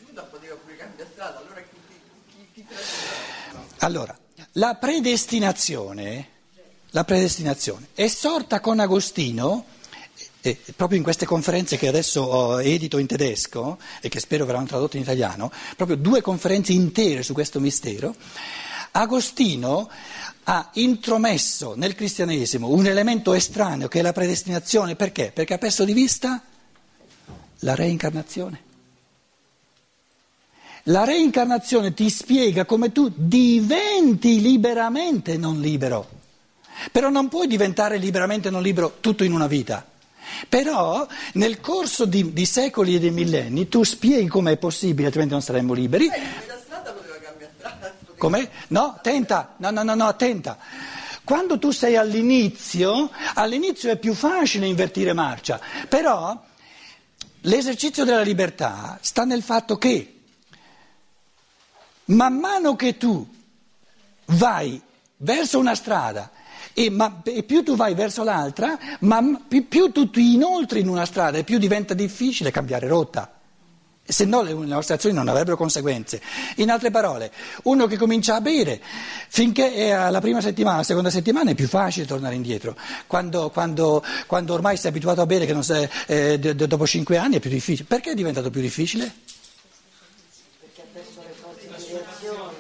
Giuda 0.06 0.22
poteva 0.24 0.56
pure 0.56 0.76
cambiare 0.76 1.10
strada, 1.14 1.40
allora 1.40 1.62
chi, 1.62 2.46
chi, 2.54 2.66
chi, 2.66 2.66
Allora, 3.78 4.18
la 4.54 4.76
predestinazione, 4.76 6.28
la 6.90 7.04
predestinazione 7.04 7.88
è 7.94 8.08
sorta 8.08 8.60
con 8.60 8.80
Agostino 8.80 9.66
e 10.42 10.58
proprio 10.76 10.98
in 10.98 11.04
queste 11.04 11.26
conferenze 11.26 11.78
che 11.78 11.88
adesso 11.88 12.58
edito 12.60 12.98
in 12.98 13.06
tedesco 13.06 13.78
e 14.02 14.10
che 14.10 14.20
spero 14.20 14.46
verranno 14.46 14.66
tradotte 14.66 14.98
in 14.98 15.04
italiano, 15.04 15.52
proprio 15.76 15.98
due 15.98 16.22
conferenze 16.22 16.74
intere 16.74 17.22
su 17.22 17.34
questo 17.34 17.60
mistero, 17.60 18.16
Agostino 18.92 19.90
ha 20.44 20.70
intromesso 20.74 21.76
nel 21.76 21.96
cristianesimo 21.96 22.70
un 22.70 22.88
elemento 22.88 23.34
estraneo 23.34 23.88
che 23.88 24.00
è 24.00 24.02
la 24.02 24.12
predestinazione, 24.12 24.96
perché? 24.96 25.32
Perché 25.32 25.54
ha 25.54 25.60
perso 25.60 25.86
di 25.86 25.94
vista 25.94 26.42
la 27.60 27.76
reincarnazione. 27.76 28.70
La 30.86 31.04
reincarnazione 31.04 31.94
ti 31.94 32.10
spiega 32.10 32.66
come 32.66 32.92
tu 32.92 33.12
diventi 33.16 34.42
liberamente 34.42 35.38
non 35.38 35.62
libero, 35.62 36.10
però 36.92 37.10
non 37.10 37.28
puoi 37.28 37.46
diventare 37.46 37.98
liberamente 37.98 38.50
non 38.50 38.64
libero 38.64 38.98
tutto 39.00 39.24
in 39.24 39.32
una 39.32 39.46
vita. 39.46 39.91
Però 40.48 41.08
nel 41.34 41.60
corso 41.60 42.06
di, 42.06 42.34
di 42.34 42.46
secoli 42.46 42.96
e 42.96 43.00
di 43.00 43.12
millenni 43.12 43.68
tu 43.68 43.84
spieghi 43.84 44.28
com'è 44.28 44.58
possibile, 44.58 45.06
altrimenti 45.06 45.34
non 45.34 45.44
saremmo 45.44 45.74
liberi. 45.74 46.08
la 46.08 46.60
strada 46.62 46.92
poteva 46.92 47.18
cambiare 47.18 47.54
strada. 47.58 47.94
Come? 48.18 48.50
No, 48.68 49.00
tenta, 49.02 49.56
no, 49.58 49.72
no, 49.72 49.84
no, 49.84 49.96
no, 49.96 50.08
attenta. 50.08 50.58
Quando 51.24 51.60
tu 51.60 51.72
sei 51.72 51.96
all'inizio, 51.96 53.10
all'inizio 53.36 53.92
è 53.92 53.98
più 53.98 54.14
facile 54.14 54.66
invertire 54.66 55.14
marcia, 55.14 55.60
però 55.88 56.40
l'esercizio 57.42 58.04
della 58.04 58.22
libertà 58.22 58.98
sta 59.02 59.24
nel 59.24 59.44
fatto 59.44 59.78
che 59.78 60.16
man 62.06 62.38
mano 62.38 62.76
che 62.76 62.98
tu 62.98 63.26
vai 64.26 64.82
verso 65.18 65.60
una 65.60 65.76
strada 65.76 66.32
e, 66.74 66.90
ma, 66.90 67.22
e, 67.24 67.44
più 67.44 67.64
tu 67.64 67.76
vai 67.76 67.94
verso 67.94 68.24
l'altra, 68.24 68.78
ma 69.00 69.22
più, 69.48 69.68
più 69.68 69.92
tu 69.92 70.10
ti 70.10 70.34
inoltri 70.34 70.80
in 70.80 70.88
una 70.88 71.06
strada 71.06 71.38
e 71.38 71.44
più 71.44 71.58
diventa 71.58 71.94
difficile 71.94 72.52
cambiare 72.52 72.88
rotta. 72.88 73.34
Se 74.04 74.26
no 74.26 74.42
le, 74.42 74.54
nostre 74.54 74.96
azioni 74.96 75.16
non 75.16 75.28
avrebbero 75.28 75.56
conseguenze. 75.56 76.22
In 76.58 76.70
altre 76.70 76.92
parole, 76.92 77.32
uno 77.64 77.86
che 77.88 77.98
comincia 77.98 78.36
a 78.36 78.42
bere, 78.42 78.82
finché 79.30 79.74
è 79.74 79.92
alla 79.92 80.20
prima 80.20 80.42
settimana, 80.42 80.76
alla 80.78 80.84
seconda 80.84 81.10
settimana 81.10 81.52
è 81.52 81.56
più 81.56 81.68
facile 81.68 82.06
tornare 82.06 82.36
indietro. 82.36 82.76
Quando, 83.08 83.50
quando, 83.52 84.04
quando 84.28 84.54
ormai 84.54 84.76
sei 84.76 84.90
abituato 84.90 85.22
a 85.22 85.26
bere, 85.26 85.46
che 85.46 85.64
sei, 85.64 85.88
eh, 86.08 86.40
dopo 86.40 86.86
cinque 86.88 87.18
anni 87.18 87.38
è 87.38 87.40
più 87.40 87.50
difficile. 87.50 87.88
Perché 87.88 88.12
è 88.12 88.16
diventato 88.16 88.50
più 88.50 88.60
difficile? 88.60 89.14
Perché 90.60 90.82
ha 90.82 90.86
perso 90.92 91.22
le 91.26 91.34
forze 91.40 91.68
di 91.68 91.94
reazione. 91.94 92.56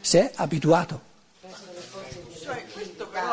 Si 0.00 0.16
è 0.16 0.30
abituato. 0.34 1.10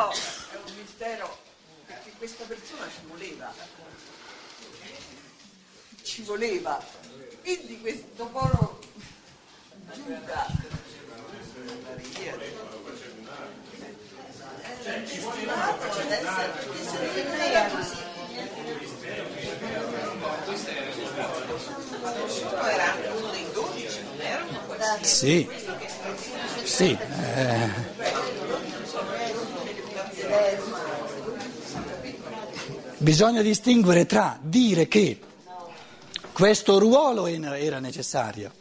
però 0.00 0.10
è 0.10 0.56
un 0.56 0.76
mistero 0.76 1.38
perché 1.84 2.10
questa 2.16 2.44
persona 2.44 2.86
ci 2.88 3.06
voleva. 3.06 3.52
Ci 6.02 6.22
voleva. 6.22 6.82
Quindi 7.42 7.80
questo 7.80 8.26
poro 8.26 8.78
Giuda 9.92 10.46
essere 16.70 17.06
perché 17.12 17.36
lei 17.36 17.52
era 17.52 17.68
era 22.68 22.94
uno 23.12 23.30
dei 23.30 23.46
dodici, 23.52 24.02
non 24.02 24.20
erano 24.20 24.60
questi. 24.66 25.04
Sì, 25.04 25.48
sì. 26.64 26.98
Eh. 27.34 27.99
Bisogna 32.98 33.40
distinguere 33.40 34.04
tra 34.04 34.38
dire 34.42 34.86
che 34.86 35.18
questo 36.32 36.78
ruolo 36.78 37.26
era 37.26 37.78
necessario, 37.78 38.52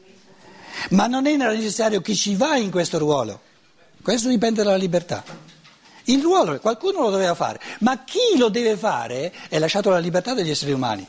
ma 0.91 1.07
non 1.07 1.27
era 1.27 1.51
necessario 1.51 2.01
chi 2.01 2.15
ci 2.15 2.35
va 2.35 2.55
in 2.55 2.71
questo 2.71 2.97
ruolo. 2.97 3.41
Questo 4.01 4.29
dipende 4.29 4.63
dalla 4.63 4.77
libertà. 4.77 5.23
Il 6.05 6.21
ruolo 6.21 6.57
qualcuno 6.59 7.01
lo 7.01 7.09
doveva 7.09 7.35
fare, 7.35 7.59
ma 7.79 8.03
chi 8.03 8.37
lo 8.37 8.49
deve 8.49 8.77
fare 8.77 9.33
è 9.49 9.59
lasciato 9.59 9.89
alla 9.89 9.99
libertà 9.99 10.33
degli 10.33 10.49
esseri 10.49 10.71
umani. 10.71 11.05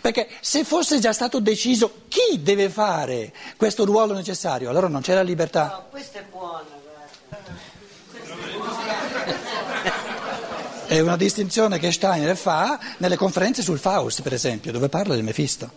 Perché 0.00 0.28
se 0.40 0.64
fosse 0.64 0.98
già 0.98 1.12
stato 1.12 1.38
deciso 1.40 2.04
chi 2.08 2.42
deve 2.42 2.70
fare 2.70 3.32
questo 3.56 3.84
ruolo 3.84 4.14
necessario, 4.14 4.68
allora 4.70 4.88
non 4.88 5.02
c'è 5.02 5.14
la 5.14 5.22
libertà. 5.22 5.66
No, 5.66 5.84
questa 5.90 6.18
è 6.18 6.24
buona, 6.28 6.64
È 10.90 10.98
una 10.98 11.16
distinzione 11.16 11.78
che 11.78 11.92
Steiner 11.92 12.36
fa 12.36 12.76
nelle 12.96 13.14
conferenze 13.14 13.62
sul 13.62 13.78
Faust, 13.78 14.22
per 14.22 14.32
esempio, 14.32 14.72
dove 14.72 14.88
parla 14.88 15.14
del 15.14 15.22
Mefisto. 15.22 15.70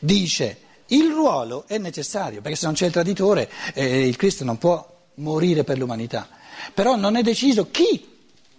Dice 0.00 0.58
il 0.88 1.10
ruolo 1.10 1.64
è 1.66 1.78
necessario, 1.78 2.42
perché 2.42 2.58
se 2.58 2.66
non 2.66 2.74
c'è 2.74 2.84
il 2.84 2.92
traditore 2.92 3.50
eh, 3.72 4.06
il 4.06 4.16
Cristo 4.16 4.44
non 4.44 4.58
può 4.58 4.86
morire 5.14 5.64
per 5.64 5.78
l'umanità. 5.78 6.28
Però 6.74 6.94
non 6.94 7.16
è 7.16 7.22
deciso 7.22 7.70
chi. 7.70 8.06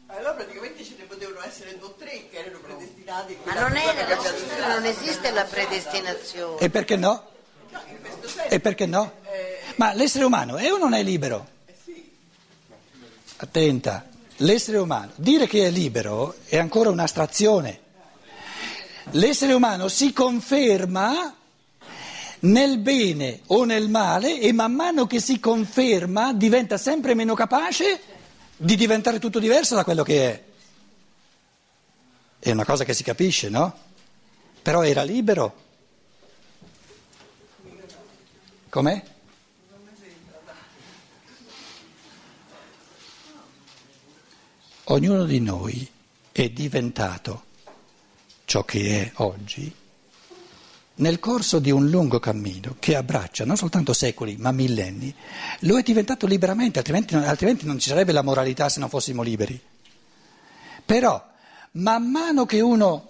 Allora 0.07 0.33
praticamente 0.33 0.83
ce 0.83 0.95
ne 0.97 1.03
potevano 1.03 1.45
essere 1.45 1.77
due 1.77 1.89
o 1.89 1.95
tre 1.99 2.29
che 2.31 2.37
erano 2.39 2.57
predestinati. 2.57 3.37
Ma 3.43 3.53
non, 3.53 3.75
è, 3.75 4.07
non 4.69 4.85
esiste 4.85 5.29
la 5.29 5.43
predestinazione. 5.43 6.61
E 6.61 6.69
perché 6.71 6.95
no? 6.95 7.29
Senso. 8.25 8.49
E 8.49 8.59
perché 8.59 8.87
no? 8.87 9.11
Ma 9.75 9.93
l'essere 9.93 10.23
umano 10.23 10.57
è 10.57 10.71
o 10.71 10.79
non 10.79 10.95
è 10.95 11.03
libero? 11.03 11.47
Attenta, 13.35 14.07
l'essere 14.37 14.77
umano, 14.77 15.11
dire 15.15 15.47
che 15.47 15.67
è 15.67 15.69
libero 15.69 16.35
è 16.45 16.57
ancora 16.57 16.89
un'astrazione. 16.89 17.79
L'essere 19.11 19.53
umano 19.53 19.87
si 19.87 20.13
conferma 20.13 21.35
nel 22.39 22.77
bene 22.79 23.41
o 23.47 23.63
nel 23.63 23.89
male 23.89 24.39
e 24.39 24.51
man 24.51 24.73
mano 24.73 25.07
che 25.07 25.19
si 25.19 25.39
conferma 25.39 26.33
diventa 26.33 26.77
sempre 26.77 27.13
meno 27.13 27.35
capace 27.35 28.01
di 28.55 28.75
diventare 28.75 29.19
tutto 29.19 29.39
diverso 29.39 29.75
da 29.75 29.83
quello 29.83 30.03
che 30.03 30.31
è. 30.31 30.43
È 32.39 32.51
una 32.51 32.65
cosa 32.65 32.83
che 32.83 32.93
si 32.93 33.03
capisce, 33.03 33.49
no? 33.49 33.77
Però 34.61 34.83
era 34.83 35.03
libero. 35.03 35.61
Com'è? 38.69 39.03
Ognuno 44.85 45.23
di 45.23 45.39
noi 45.39 45.89
è 46.31 46.49
diventato 46.49 47.43
ciò 48.43 48.65
che 48.65 49.01
è 49.01 49.11
oggi 49.21 49.73
nel 50.95 51.19
corso 51.19 51.59
di 51.59 51.71
un 51.71 51.89
lungo 51.89 52.19
cammino 52.19 52.75
che 52.79 52.95
abbraccia 52.95 53.45
non 53.45 53.55
soltanto 53.57 53.93
secoli 53.93 54.35
ma 54.37 54.51
millenni, 54.51 55.13
lo 55.61 55.77
è 55.77 55.81
diventato 55.81 56.27
liberamente, 56.27 56.77
altrimenti, 56.79 57.15
altrimenti 57.15 57.65
non 57.65 57.79
ci 57.79 57.89
sarebbe 57.89 58.11
la 58.11 58.21
moralità 58.21 58.69
se 58.69 58.79
non 58.79 58.89
fossimo 58.89 59.23
liberi. 59.23 59.59
Però 60.85 61.31
man 61.71 62.11
mano 62.11 62.45
che 62.45 62.59
uno 62.59 63.09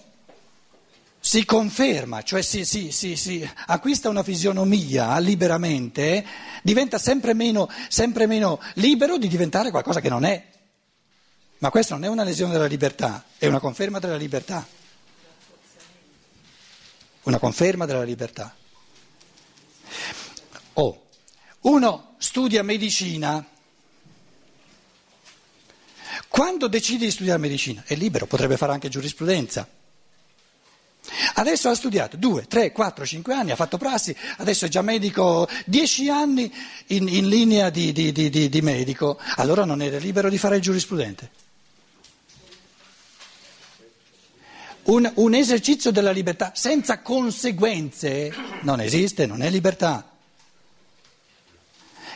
si 1.20 1.44
conferma, 1.44 2.22
cioè 2.22 2.42
si, 2.42 2.66
si, 2.66 2.92
si, 2.92 3.16
si, 3.16 3.50
acquista 3.66 4.10
una 4.10 4.24
fisionomia 4.24 5.18
liberamente, 5.20 6.24
diventa 6.62 6.98
sempre 6.98 7.34
meno, 7.34 7.68
sempre 7.90 8.28
meno 8.28 8.60
libero 8.76 9.18
di 9.18 9.28
diventare 9.28 9.72
qualcosa 9.72 10.00
che 10.00 10.10
non 10.10 10.24
è. 10.24 10.52
Ma 11.64 11.70
questa 11.70 11.94
non 11.94 12.04
è 12.04 12.10
una 12.10 12.26
lesione 12.26 12.52
della 12.52 12.66
libertà, 12.66 13.24
è 13.38 13.48
una 13.48 13.62
conferma 13.62 13.98
della 13.98 14.18
libertà. 14.18 14.68
Una 17.24 17.40
conferma 17.40 17.86
della 17.86 18.04
libertà. 18.04 18.54
O 20.74 21.06
Uno 21.62 22.16
studia 22.18 22.64
medicina. 22.64 23.48
Quando 26.28 26.68
decide 26.68 27.06
di 27.06 27.12
studiare 27.12 27.40
medicina 27.40 27.82
è 27.86 27.96
libero, 27.96 28.26
potrebbe 28.26 28.58
fare 28.58 28.74
anche 28.74 28.90
giurisprudenza. 28.90 29.66
Adesso 31.36 31.70
ha 31.70 31.76
studiato 31.76 32.18
due, 32.18 32.46
tre, 32.46 32.74
quattro, 32.74 33.06
cinque 33.06 33.36
anni, 33.36 33.52
ha 33.52 33.56
fatto 33.56 33.78
prassi, 33.78 34.14
adesso 34.40 34.66
è 34.66 34.68
già 34.68 34.82
medico, 34.82 35.48
dieci 35.66 36.10
anni 36.10 36.54
in, 36.88 37.08
in 37.08 37.30
linea 37.30 37.70
di, 37.70 37.94
di, 37.94 38.12
di, 38.12 38.50
di, 38.50 38.62
medico, 38.62 39.18
allora 39.38 39.64
non 39.64 39.82
era 39.82 39.98
libero 39.98 40.30
di 40.30 40.38
fare 40.38 40.58
il 40.58 40.62
giurisprudente. 40.62 41.43
Un, 44.86 45.10
un 45.16 45.34
esercizio 45.34 45.92
della 45.92 46.12
libertà 46.12 46.52
senza 46.54 47.00
conseguenze 47.00 48.34
non 48.62 48.82
esiste, 48.82 49.26
non 49.26 49.42
è 49.42 49.50
libertà. 49.50 50.10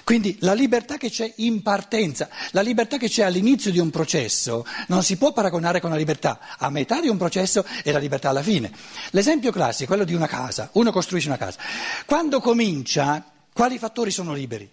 Quindi 0.08 0.38
la 0.40 0.54
libertà 0.54 0.96
che 0.96 1.10
c'è 1.10 1.34
in 1.38 1.62
partenza, 1.62 2.30
la 2.52 2.62
libertà 2.62 2.96
che 2.96 3.10
c'è 3.10 3.24
all'inizio 3.24 3.72
di 3.72 3.80
un 3.80 3.90
processo 3.90 4.66
non 4.88 5.04
si 5.04 5.18
può 5.18 5.34
paragonare 5.34 5.82
con 5.82 5.90
la 5.90 5.98
libertà 5.98 6.40
a 6.58 6.70
metà 6.70 7.02
di 7.02 7.10
un 7.10 7.18
processo 7.18 7.66
e 7.84 7.92
la 7.92 8.00
libertà 8.00 8.30
alla 8.30 8.42
fine. 8.42 8.72
L'esempio 9.10 9.52
classico 9.52 9.84
è 9.84 9.88
quello 9.88 10.06
di 10.06 10.14
una 10.14 10.28
casa, 10.28 10.70
uno 10.74 10.94
costruisce 10.94 11.28
una 11.28 11.38
casa. 11.38 11.60
Quando 12.06 12.40
comincia, 12.40 13.22
quali 13.52 13.78
fattori 13.78 14.12
sono 14.12 14.34
liberi? 14.34 14.70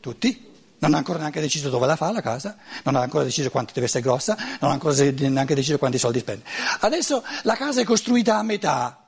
Tutti. 0.00 0.50
Non 0.82 0.94
ha 0.94 0.96
ancora 0.96 1.20
neanche 1.20 1.40
deciso 1.40 1.70
dove 1.70 1.86
la 1.86 1.94
fa 1.94 2.10
la 2.10 2.20
casa, 2.20 2.56
non 2.82 2.96
ha 2.96 3.02
ancora 3.02 3.22
deciso 3.22 3.50
quanto 3.50 3.72
deve 3.72 3.86
essere 3.86 4.02
grossa, 4.02 4.36
non 4.58 4.70
ha 4.70 4.72
ancora 4.72 4.94
neanche 4.94 5.54
deciso 5.54 5.78
quanti 5.78 5.96
soldi 5.96 6.18
spende. 6.18 6.42
Adesso 6.80 7.22
la 7.44 7.54
casa 7.54 7.80
è 7.80 7.84
costruita 7.84 8.36
a 8.36 8.42
metà. 8.42 8.98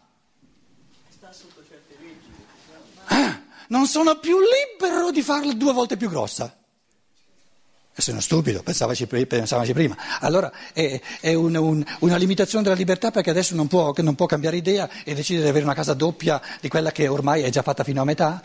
Ah, 3.06 3.40
non 3.68 3.88
sono 3.88 4.20
più 4.20 4.36
libero 4.38 5.10
di 5.10 5.20
farla 5.20 5.52
due 5.52 5.72
volte 5.72 5.96
più 5.96 6.08
grossa. 6.08 6.56
Sono 7.96 8.20
stupido, 8.20 8.62
pensavaci, 8.62 9.06
pensavaci 9.08 9.72
prima. 9.72 9.96
Allora 10.20 10.52
è, 10.72 11.00
è 11.20 11.34
un, 11.34 11.56
un, 11.56 11.84
una 12.00 12.16
limitazione 12.16 12.62
della 12.62 12.76
libertà 12.76 13.10
perché 13.10 13.30
adesso 13.30 13.56
non 13.56 13.66
può, 13.66 13.92
non 13.96 14.14
può 14.14 14.26
cambiare 14.26 14.56
idea 14.56 14.88
e 15.02 15.14
decidere 15.14 15.46
di 15.46 15.50
avere 15.50 15.64
una 15.64 15.74
casa 15.74 15.94
doppia 15.94 16.40
di 16.60 16.68
quella 16.68 16.92
che 16.92 17.08
ormai 17.08 17.42
è 17.42 17.50
già 17.50 17.62
fatta 17.62 17.82
fino 17.82 18.00
a 18.00 18.04
metà? 18.04 18.42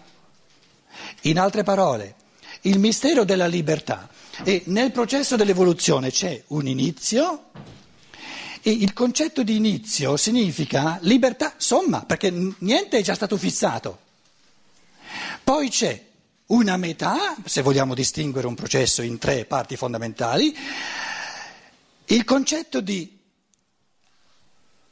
In 1.21 1.37
altre 1.37 1.61
parole, 1.61 2.15
il 2.61 2.79
mistero 2.79 3.23
della 3.23 3.47
libertà 3.47 4.09
è 4.43 4.61
nel 4.65 4.91
processo 4.91 5.35
dell'evoluzione 5.35 6.11
c'è 6.11 6.43
un 6.47 6.67
inizio 6.67 7.51
e 8.61 8.71
il 8.71 8.93
concetto 8.93 9.43
di 9.43 9.55
inizio 9.55 10.17
significa 10.17 10.97
libertà 11.01 11.53
somma, 11.57 12.03
perché 12.03 12.29
niente 12.59 12.97
è 12.97 13.01
già 13.01 13.15
stato 13.15 13.37
fissato. 13.37 13.99
Poi 15.43 15.69
c'è 15.69 16.05
una 16.47 16.77
metà, 16.77 17.35
se 17.45 17.61
vogliamo 17.61 17.93
distinguere 17.93 18.47
un 18.47 18.55
processo 18.55 19.01
in 19.01 19.17
tre 19.17 19.45
parti 19.45 19.77
fondamentali, 19.77 20.55
il 22.05 22.23
concetto 22.25 22.81
di 22.81 23.18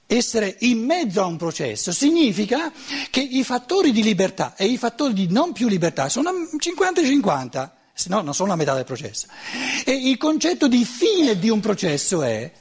essere 0.07 0.55
in 0.59 0.85
mezzo 0.85 1.21
a 1.21 1.25
un 1.25 1.35
processo 1.35 1.91
significa 1.91 2.71
che 3.09 3.19
i 3.19 3.43
fattori 3.43 3.91
di 3.91 4.01
libertà 4.01 4.55
e 4.55 4.65
i 4.65 4.77
fattori 4.77 5.13
di 5.13 5.27
non 5.29 5.51
più 5.51 5.67
libertà 5.67 6.07
sono 6.07 6.31
50-50, 6.31 7.69
se 7.93 8.09
no 8.09 8.21
non 8.21 8.33
sono 8.33 8.49
la 8.49 8.55
metà 8.55 8.73
del 8.73 8.85
processo. 8.85 9.27
E 9.85 9.91
il 9.91 10.17
concetto 10.17 10.67
di 10.67 10.85
fine 10.85 11.37
di 11.37 11.49
un 11.49 11.59
processo 11.59 12.23
è 12.23 12.51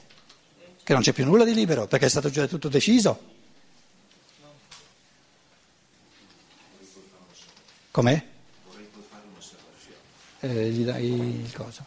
che 0.83 0.93
non 0.93 1.01
c'è 1.01 1.13
più 1.13 1.25
nulla 1.25 1.45
di 1.45 1.53
libero 1.53 1.87
perché 1.87 2.05
è 2.05 2.09
stato 2.09 2.29
già 2.29 2.45
tutto 2.47 2.67
deciso. 2.67 3.35
Com'è? 7.91 8.23
Vorrei 8.69 8.87
fare 9.09 9.23
un'osservazione. 9.31 10.65
Eh, 10.65 10.69
gli 10.69 10.83
dai 10.83 11.05
il 11.05 11.53
coso. 11.53 11.83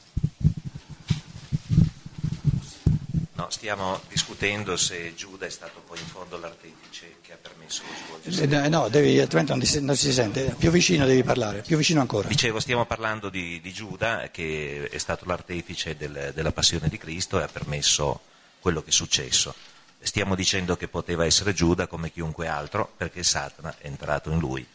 No, 3.40 3.46
stiamo 3.48 4.00
discutendo 4.08 4.76
se 4.76 5.14
Giuda 5.14 5.46
è 5.46 5.50
stato 5.50 5.80
poi 5.86 5.98
in 5.98 6.04
fondo 6.04 6.38
l'artefice 6.38 7.16
che 7.22 7.32
ha 7.32 7.38
permesso 7.40 7.82
lo 7.86 8.18
svolgimento. 8.18 8.64
Eh, 8.64 8.68
no, 8.68 8.88
devi, 8.88 9.18
altrimenti 9.18 9.52
non, 9.52 9.64
si, 9.64 9.82
non 9.82 9.96
si 9.96 10.12
sente. 10.12 10.54
Più 10.58 10.70
vicino 10.70 11.06
devi 11.06 11.22
parlare, 11.22 11.62
più 11.62 11.78
vicino 11.78 12.02
ancora. 12.02 12.28
Dicevo, 12.28 12.60
stiamo 12.60 12.84
parlando 12.84 13.30
di, 13.30 13.58
di 13.62 13.72
Giuda 13.72 14.28
che 14.30 14.88
è 14.90 14.98
stato 14.98 15.24
l'artefice 15.24 15.96
del, 15.96 16.32
della 16.34 16.52
passione 16.52 16.88
di 16.88 16.98
Cristo 16.98 17.40
e 17.40 17.44
ha 17.44 17.48
permesso 17.48 18.20
quello 18.60 18.82
che 18.82 18.90
è 18.90 18.92
successo. 18.92 19.54
Stiamo 20.02 20.34
dicendo 20.34 20.76
che 20.76 20.88
poteva 20.88 21.24
essere 21.24 21.54
Giuda 21.54 21.86
come 21.86 22.10
chiunque 22.10 22.46
altro 22.46 22.92
perché 22.94 23.22
Satana 23.22 23.74
è 23.78 23.86
entrato 23.86 24.30
in 24.30 24.38
lui. 24.38 24.66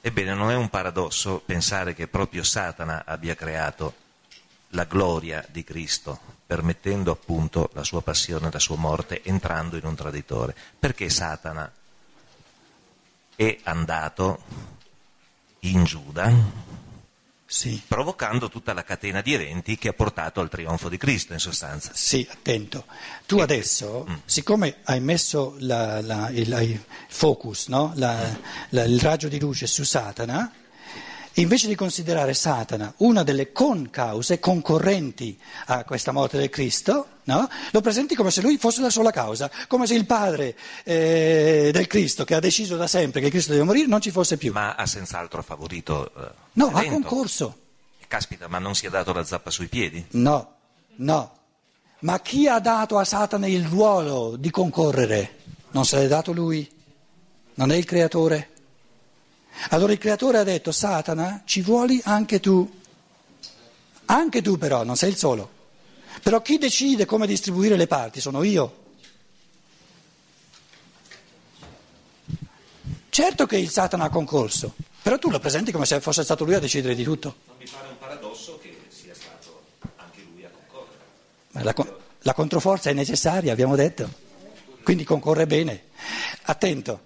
Ebbene, 0.00 0.34
non 0.34 0.50
è 0.50 0.54
un 0.54 0.68
paradosso 0.68 1.42
pensare 1.44 1.94
che 1.94 2.06
proprio 2.06 2.44
Satana 2.44 3.02
abbia 3.04 3.34
creato 3.34 3.94
la 4.72 4.84
gloria 4.84 5.44
di 5.50 5.64
Cristo, 5.64 6.18
permettendo 6.46 7.10
appunto 7.10 7.70
la 7.72 7.84
sua 7.84 8.02
passione, 8.02 8.50
la 8.50 8.58
sua 8.58 8.76
morte, 8.76 9.22
entrando 9.22 9.76
in 9.76 9.84
un 9.84 9.94
traditore. 9.94 10.54
Perché 10.78 11.08
Satana 11.08 11.70
è 13.34 13.58
andato 13.64 14.42
in 15.60 15.84
Giuda 15.84 16.70
sì. 17.52 17.82
provocando 17.86 18.48
tutta 18.48 18.72
la 18.72 18.82
catena 18.82 19.20
di 19.20 19.34
eventi 19.34 19.76
che 19.76 19.88
ha 19.88 19.92
portato 19.92 20.40
al 20.40 20.48
trionfo 20.48 20.88
di 20.88 20.96
Cristo 20.96 21.34
in 21.34 21.38
sostanza. 21.38 21.90
Sì, 21.94 22.26
attento. 22.30 22.86
Tu 23.26 23.38
e... 23.38 23.42
adesso, 23.42 24.06
mm. 24.08 24.14
siccome 24.24 24.78
hai 24.84 25.00
messo 25.00 25.56
la, 25.58 26.00
la, 26.00 26.30
il, 26.30 26.50
il, 26.62 26.84
focus, 27.08 27.68
no? 27.68 27.92
la, 27.96 28.36
il 28.70 29.00
raggio 29.00 29.28
di 29.28 29.38
luce 29.38 29.66
su 29.66 29.84
Satana, 29.84 30.50
invece 31.34 31.68
di 31.68 31.74
considerare 31.74 32.34
Satana 32.34 32.92
una 32.98 33.22
delle 33.22 33.52
concause 33.52 34.38
concorrenti 34.38 35.38
a 35.66 35.84
questa 35.84 36.12
morte 36.12 36.38
del 36.38 36.50
Cristo, 36.50 37.06
no? 37.24 37.48
lo 37.70 37.80
presenti 37.80 38.14
come 38.14 38.30
se 38.30 38.42
lui 38.42 38.58
fosse 38.58 38.80
la 38.80 38.90
sola 38.90 39.10
causa, 39.10 39.50
come 39.68 39.86
se 39.86 39.94
il 39.94 40.06
padre 40.06 40.56
eh, 40.84 41.70
del 41.72 41.86
Cristo, 41.86 42.24
che 42.24 42.34
ha 42.34 42.40
deciso 42.40 42.76
da 42.76 42.86
sempre 42.86 43.20
che 43.20 43.30
Cristo 43.30 43.52
deve 43.52 43.64
morire, 43.64 43.86
non 43.86 44.00
ci 44.00 44.10
fosse 44.10 44.36
più. 44.36 44.52
Ma 44.52 44.74
ha 44.74 44.86
senz'altro 44.86 45.42
favorito. 45.42 46.10
Eh, 46.16 46.30
no, 46.52 46.70
ha 46.72 46.84
concorso. 46.84 47.58
Caspita, 48.06 48.46
ma 48.48 48.58
non 48.58 48.74
si 48.74 48.86
è 48.86 48.90
dato 48.90 49.12
la 49.12 49.24
zappa 49.24 49.50
sui 49.50 49.68
piedi? 49.68 50.04
No, 50.10 50.54
no. 50.96 51.38
Ma 52.00 52.20
chi 52.20 52.48
ha 52.48 52.58
dato 52.58 52.98
a 52.98 53.04
Satana 53.04 53.46
il 53.46 53.64
ruolo 53.64 54.36
di 54.36 54.50
concorrere? 54.50 55.38
Non 55.70 55.86
se 55.86 55.96
l'è 55.98 56.08
dato 56.08 56.32
lui? 56.32 56.68
Non 57.54 57.70
è 57.70 57.76
il 57.76 57.84
creatore? 57.84 58.50
Allora 59.70 59.92
il 59.92 59.98
creatore 59.98 60.38
ha 60.38 60.44
detto, 60.44 60.72
Satana, 60.72 61.42
ci 61.44 61.60
vuoli 61.62 62.00
anche 62.04 62.40
tu. 62.40 62.80
Anche 64.06 64.42
tu 64.42 64.58
però, 64.58 64.82
non 64.82 64.96
sei 64.96 65.10
il 65.10 65.16
solo. 65.16 65.60
Però 66.22 66.42
chi 66.42 66.58
decide 66.58 67.04
come 67.04 67.26
distribuire 67.26 67.76
le 67.76 67.86
parti 67.86 68.20
sono 68.20 68.42
io. 68.42 68.80
Certo 73.08 73.46
che 73.46 73.58
il 73.58 73.68
Satana 73.68 74.04
ha 74.04 74.08
concorso, 74.08 74.74
però 75.02 75.18
tu 75.18 75.28
lo 75.30 75.38
presenti 75.38 75.70
come 75.70 75.84
se 75.84 76.00
fosse 76.00 76.24
stato 76.24 76.44
lui 76.44 76.54
a 76.54 76.58
decidere 76.58 76.94
di 76.94 77.02
tutto. 77.04 77.34
Non 77.46 77.56
mi 77.58 77.66
pare 77.70 77.88
un 77.88 77.98
paradosso 77.98 78.58
che 78.58 78.74
sia 78.88 79.14
stato 79.14 79.64
anche 79.96 80.26
lui 80.32 80.44
a 80.44 80.48
concorrere. 80.48 80.98
Ma 81.50 81.62
la, 81.62 81.74
la 82.20 82.32
controforza 82.32 82.88
è 82.88 82.94
necessaria, 82.94 83.52
abbiamo 83.52 83.76
detto, 83.76 84.10
quindi 84.82 85.04
concorre 85.04 85.46
bene. 85.46 85.88
Attento, 86.44 87.00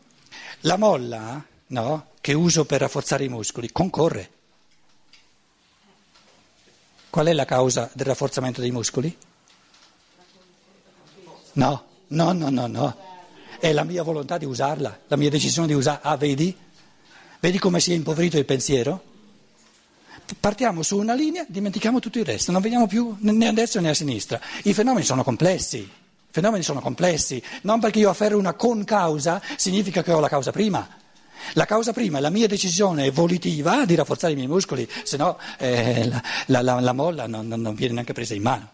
la 0.60 0.76
molla 0.76 1.44
no, 1.68 2.06
che 2.20 2.32
uso 2.32 2.64
per 2.64 2.80
rafforzare 2.80 3.24
i 3.24 3.28
muscoli 3.28 3.70
concorre. 3.72 4.30
Qual 7.10 7.26
è 7.26 7.32
la 7.32 7.44
causa 7.44 7.88
del 7.92 8.06
rafforzamento 8.06 8.60
dei 8.60 8.70
muscoli? 8.70 9.16
No, 11.52 11.84
no, 12.08 12.32
no, 12.32 12.50
no, 12.50 12.66
no. 12.66 12.96
È 13.58 13.72
la 13.72 13.84
mia 13.84 14.02
volontà 14.02 14.36
di 14.36 14.44
usarla, 14.44 15.00
la 15.06 15.16
mia 15.16 15.30
decisione 15.30 15.66
di 15.66 15.72
usarla. 15.72 16.02
Ah, 16.02 16.16
vedi? 16.16 16.54
Vedi 17.40 17.58
come 17.58 17.80
si 17.80 17.92
è 17.92 17.94
impoverito 17.94 18.36
il 18.36 18.44
pensiero? 18.44 19.14
Partiamo 20.40 20.82
su 20.82 20.98
una 20.98 21.14
linea, 21.14 21.44
dimentichiamo 21.46 22.00
tutto 22.00 22.18
il 22.18 22.24
resto, 22.24 22.50
non 22.50 22.60
vediamo 22.60 22.86
più 22.86 23.16
né 23.20 23.46
a 23.46 23.52
destra 23.52 23.80
né 23.80 23.90
a 23.90 23.94
sinistra. 23.94 24.40
I 24.64 24.74
fenomeni 24.74 25.04
sono 25.04 25.22
complessi, 25.22 25.78
i 25.78 25.90
fenomeni 26.30 26.64
sono 26.64 26.80
complessi. 26.80 27.42
Non 27.62 27.80
perché 27.80 28.00
io 28.00 28.10
afferro 28.10 28.36
una 28.36 28.54
concausa 28.54 29.40
significa 29.56 30.02
che 30.02 30.12
ho 30.12 30.20
la 30.20 30.28
causa 30.28 30.50
prima. 30.50 30.95
La 31.52 31.64
causa 31.64 31.92
prima 31.92 32.18
è 32.18 32.20
la 32.20 32.30
mia 32.30 32.46
decisione 32.46 33.10
volitiva 33.10 33.84
di 33.84 33.94
rafforzare 33.94 34.32
i 34.32 34.36
miei 34.36 34.48
muscoli, 34.48 34.88
se 35.04 35.16
no 35.16 35.38
eh, 35.58 36.08
la, 36.46 36.62
la, 36.62 36.80
la, 36.80 36.92
molla 36.92 37.26
non, 37.26 37.46
non 37.46 37.74
viene 37.74 37.94
neanche 37.94 38.12
presa 38.12 38.34
in 38.34 38.42
mano. 38.42 38.70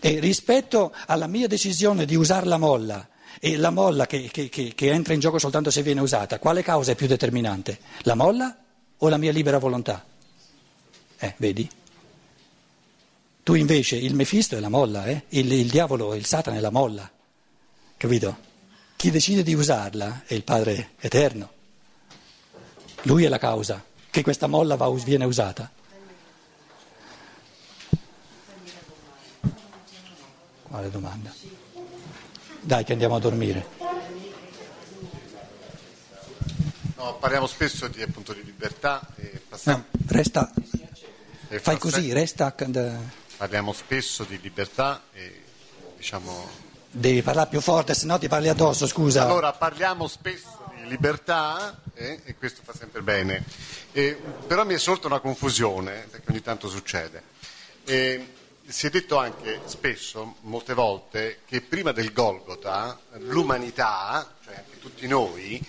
E 0.00 0.20
rispetto 0.20 0.92
alla 1.06 1.26
mia 1.26 1.46
decisione 1.46 2.04
di 2.04 2.14
usare 2.14 2.46
la 2.46 2.58
molla 2.58 3.08
e 3.40 3.56
la 3.56 3.70
molla 3.70 4.06
che, 4.06 4.28
che, 4.30 4.48
che, 4.48 4.72
che 4.74 4.90
entra 4.90 5.14
in 5.14 5.20
gioco 5.20 5.38
soltanto 5.38 5.70
se 5.70 5.82
viene 5.82 6.00
usata, 6.00 6.38
quale 6.38 6.62
causa 6.62 6.92
è 6.92 6.94
più 6.94 7.06
determinante? 7.06 7.78
La 8.02 8.14
molla 8.14 8.56
o 8.98 9.08
la 9.08 9.16
mia 9.16 9.32
libera 9.32 9.58
volontà? 9.58 10.04
Eh, 11.18 11.34
vedi? 11.38 11.68
Tu 13.42 13.54
invece 13.54 13.96
il 13.96 14.14
Mefisto 14.14 14.56
è 14.56 14.60
la 14.60 14.68
molla, 14.70 15.04
eh? 15.06 15.24
il, 15.30 15.52
il 15.52 15.68
diavolo, 15.68 16.14
il 16.14 16.24
Satana 16.24 16.56
è 16.56 16.60
la 16.60 16.70
molla, 16.70 17.10
capito? 17.96 18.52
Chi 19.04 19.10
decide 19.10 19.42
di 19.42 19.52
usarla 19.52 20.22
è 20.24 20.32
il 20.32 20.44
Padre 20.44 20.92
Eterno. 20.98 21.52
Lui 23.02 23.24
è 23.24 23.28
la 23.28 23.36
causa 23.36 23.84
che 24.08 24.22
questa 24.22 24.46
molla 24.46 24.76
va, 24.76 24.90
viene 24.92 25.26
usata. 25.26 25.70
Quale 30.62 30.90
domanda? 30.90 31.34
Dai 32.62 32.82
che 32.84 32.92
andiamo 32.92 33.16
a 33.16 33.18
dormire. 33.18 33.66
No, 36.96 37.16
parliamo 37.16 37.46
spesso 37.46 37.88
di, 37.88 38.00
appunto, 38.00 38.32
di 38.32 38.42
libertà 38.42 39.06
e 39.16 39.42
passiamo, 39.46 39.84
No, 39.90 39.98
resta, 40.06 40.50
e 41.50 41.60
fai 41.60 41.74
fa 41.74 41.76
così, 41.76 42.10
resta, 42.14 42.54
Parliamo 43.36 43.74
spesso 43.74 44.24
di 44.24 44.40
libertà 44.40 45.02
e 45.12 45.42
diciamo... 45.94 46.72
devi 46.94 47.22
parlare 47.22 47.48
più 47.48 47.60
forte, 47.60 47.92
se 47.92 48.06
no 48.06 48.18
ti 48.18 48.28
parli 48.28 48.48
addosso, 48.48 48.86
scusa. 48.86 49.24
Allora, 49.24 49.52
parliamo 49.52 50.06
spesso 50.06 50.70
di 50.76 50.88
libertà 50.88 51.80
eh, 51.94 52.20
e 52.24 52.36
questo 52.36 52.62
fa 52.64 52.72
sempre 52.72 53.02
bene. 53.02 53.44
Eh, 53.92 54.18
però 54.46 54.64
mi 54.64 54.74
è 54.74 54.78
sorta 54.78 55.08
una 55.08 55.18
confusione, 55.18 56.06
perché 56.08 56.30
ogni 56.30 56.42
tanto 56.42 56.68
succede. 56.68 57.22
Eh, 57.84 58.32
si 58.66 58.86
è 58.86 58.90
detto 58.90 59.18
anche 59.18 59.60
spesso, 59.64 60.36
molte 60.42 60.72
volte, 60.72 61.40
che 61.44 61.60
prima 61.60 61.92
del 61.92 62.12
Golgota 62.12 62.98
l'umanità, 63.18 64.32
cioè 64.44 64.54
anche 64.56 64.78
tutti 64.78 65.06
noi, 65.06 65.60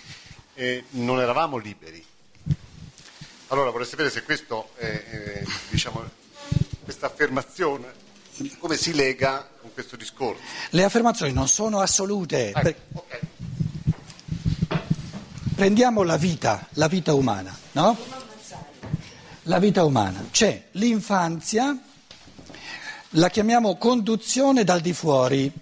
eh, 0.54 0.84
non 0.90 1.20
eravamo 1.20 1.56
liberi. 1.56 2.04
Allora 3.48 3.70
vorrei 3.70 3.86
sapere 3.86 4.10
se 4.10 4.22
questo, 4.22 4.70
eh, 4.76 5.44
diciamo, 5.70 6.08
questa 6.84 7.06
affermazione 7.06 8.04
come 8.58 8.76
si 8.76 8.94
lega 8.94 9.48
questo 9.76 9.96
discorso. 9.96 10.40
Le 10.70 10.84
affermazioni 10.84 11.34
non 11.34 11.48
sono 11.48 11.80
assolute. 11.80 12.48
Ecco, 12.48 12.60
per- 12.62 12.76
ok. 12.94 13.20
Prendiamo 15.54 16.02
la 16.02 16.16
vita, 16.16 16.66
la 16.72 16.88
vita 16.88 17.12
umana, 17.12 17.54
no? 17.72 17.94
La 19.42 19.58
vita 19.58 19.84
umana. 19.84 20.28
C'è 20.30 20.68
l'infanzia, 20.72 21.78
la 23.10 23.28
chiamiamo 23.28 23.76
conduzione 23.76 24.64
dal 24.64 24.80
di 24.80 24.94
fuori, 24.94 25.52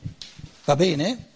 va 0.65 0.77
bene? 0.77 1.29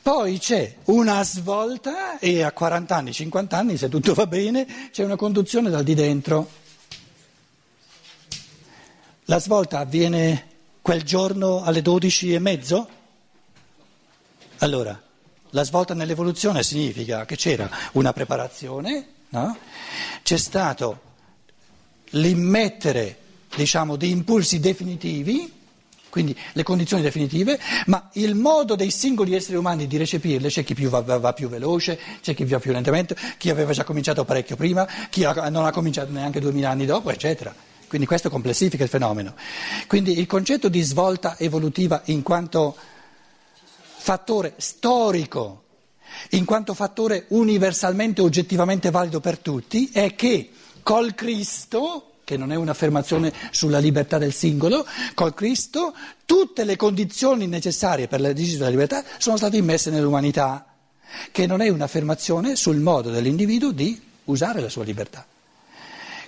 Poi 0.00 0.38
c'è 0.38 0.76
una 0.84 1.22
svolta 1.22 2.18
e 2.18 2.42
a 2.42 2.52
40 2.52 2.96
anni, 2.96 3.12
50 3.12 3.58
anni, 3.58 3.76
se 3.76 3.90
tutto 3.90 4.14
va 4.14 4.26
bene, 4.26 4.88
c'è 4.90 5.04
una 5.04 5.16
conduzione 5.16 5.68
dal 5.68 5.84
di 5.84 5.94
dentro. 5.94 6.50
La 9.26 9.38
svolta 9.38 9.80
avviene 9.80 10.52
quel 10.84 11.02
giorno 11.02 11.62
alle 11.62 11.80
12 11.80 12.34
e 12.34 12.38
mezzo? 12.38 12.88
Allora, 14.58 15.02
la 15.48 15.62
svolta 15.62 15.94
nell'evoluzione 15.94 16.62
significa 16.62 17.24
che 17.24 17.36
c'era 17.36 17.70
una 17.92 18.12
preparazione, 18.12 19.06
no? 19.30 19.56
c'è 20.22 20.36
stato 20.36 21.00
l'immettere 22.10 23.16
diciamo, 23.56 23.96
di 23.96 24.10
impulsi 24.10 24.60
definitivi, 24.60 25.50
quindi 26.10 26.36
le 26.52 26.62
condizioni 26.62 27.02
definitive, 27.02 27.58
ma 27.86 28.10
il 28.12 28.34
modo 28.34 28.74
dei 28.74 28.90
singoli 28.90 29.34
esseri 29.34 29.56
umani 29.56 29.86
di 29.86 29.96
recepirle, 29.96 30.50
c'è 30.50 30.64
chi 30.64 30.74
più 30.74 30.90
va, 30.90 31.00
va- 31.00 31.32
più 31.32 31.48
veloce, 31.48 31.98
c'è 32.20 32.34
chi 32.34 32.44
va 32.44 32.58
più 32.58 32.72
lentamente, 32.72 33.16
chi 33.38 33.48
aveva 33.48 33.72
già 33.72 33.84
cominciato 33.84 34.26
parecchio 34.26 34.56
prima, 34.56 34.86
chi 35.08 35.22
non 35.22 35.64
ha 35.64 35.72
cominciato 35.72 36.12
neanche 36.12 36.40
duemila 36.40 36.68
anni 36.68 36.84
dopo, 36.84 37.10
eccetera. 37.10 37.72
Quindi 37.94 38.10
questo 38.10 38.28
complessifica 38.28 38.82
il 38.82 38.90
fenomeno. 38.90 39.36
Quindi 39.86 40.18
il 40.18 40.26
concetto 40.26 40.68
di 40.68 40.82
svolta 40.82 41.38
evolutiva 41.38 42.02
in 42.06 42.24
quanto 42.24 42.74
fattore 43.98 44.54
storico, 44.56 45.62
in 46.30 46.44
quanto 46.44 46.74
fattore 46.74 47.26
universalmente 47.28 48.20
oggettivamente 48.20 48.90
valido 48.90 49.20
per 49.20 49.38
tutti, 49.38 49.90
è 49.92 50.16
che 50.16 50.50
col 50.82 51.14
Cristo, 51.14 52.14
che 52.24 52.36
non 52.36 52.50
è 52.50 52.56
un'affermazione 52.56 53.32
sulla 53.52 53.78
libertà 53.78 54.18
del 54.18 54.32
singolo, 54.32 54.84
col 55.14 55.32
Cristo 55.32 55.94
tutte 56.24 56.64
le 56.64 56.74
condizioni 56.74 57.46
necessarie 57.46 58.08
per 58.08 58.20
l'esercizio 58.20 58.58
della 58.58 58.70
libertà 58.70 59.04
sono 59.18 59.36
state 59.36 59.56
immesse 59.56 59.90
nell'umanità, 59.90 60.66
che 61.30 61.46
non 61.46 61.60
è 61.60 61.68
un'affermazione 61.68 62.56
sul 62.56 62.78
modo 62.78 63.10
dell'individuo 63.10 63.70
di 63.70 64.02
usare 64.24 64.60
la 64.60 64.68
sua 64.68 64.82
libertà. 64.82 65.24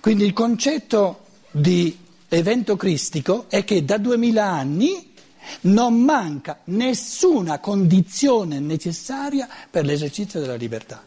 Quindi 0.01 0.25
il 0.25 0.33
concetto 0.33 1.25
di 1.57 1.99
evento 2.29 2.77
cristico 2.77 3.47
è 3.49 3.65
che 3.65 3.83
da 3.83 3.97
duemila 3.97 4.45
anni 4.45 5.15
non 5.63 6.03
manca 6.03 6.61
nessuna 6.65 7.61
condizione 7.61 8.59
necessaria 8.59 9.49
per 9.71 9.87
l'esercizio 9.87 10.41
della 10.41 10.55
libertà. 10.55 11.03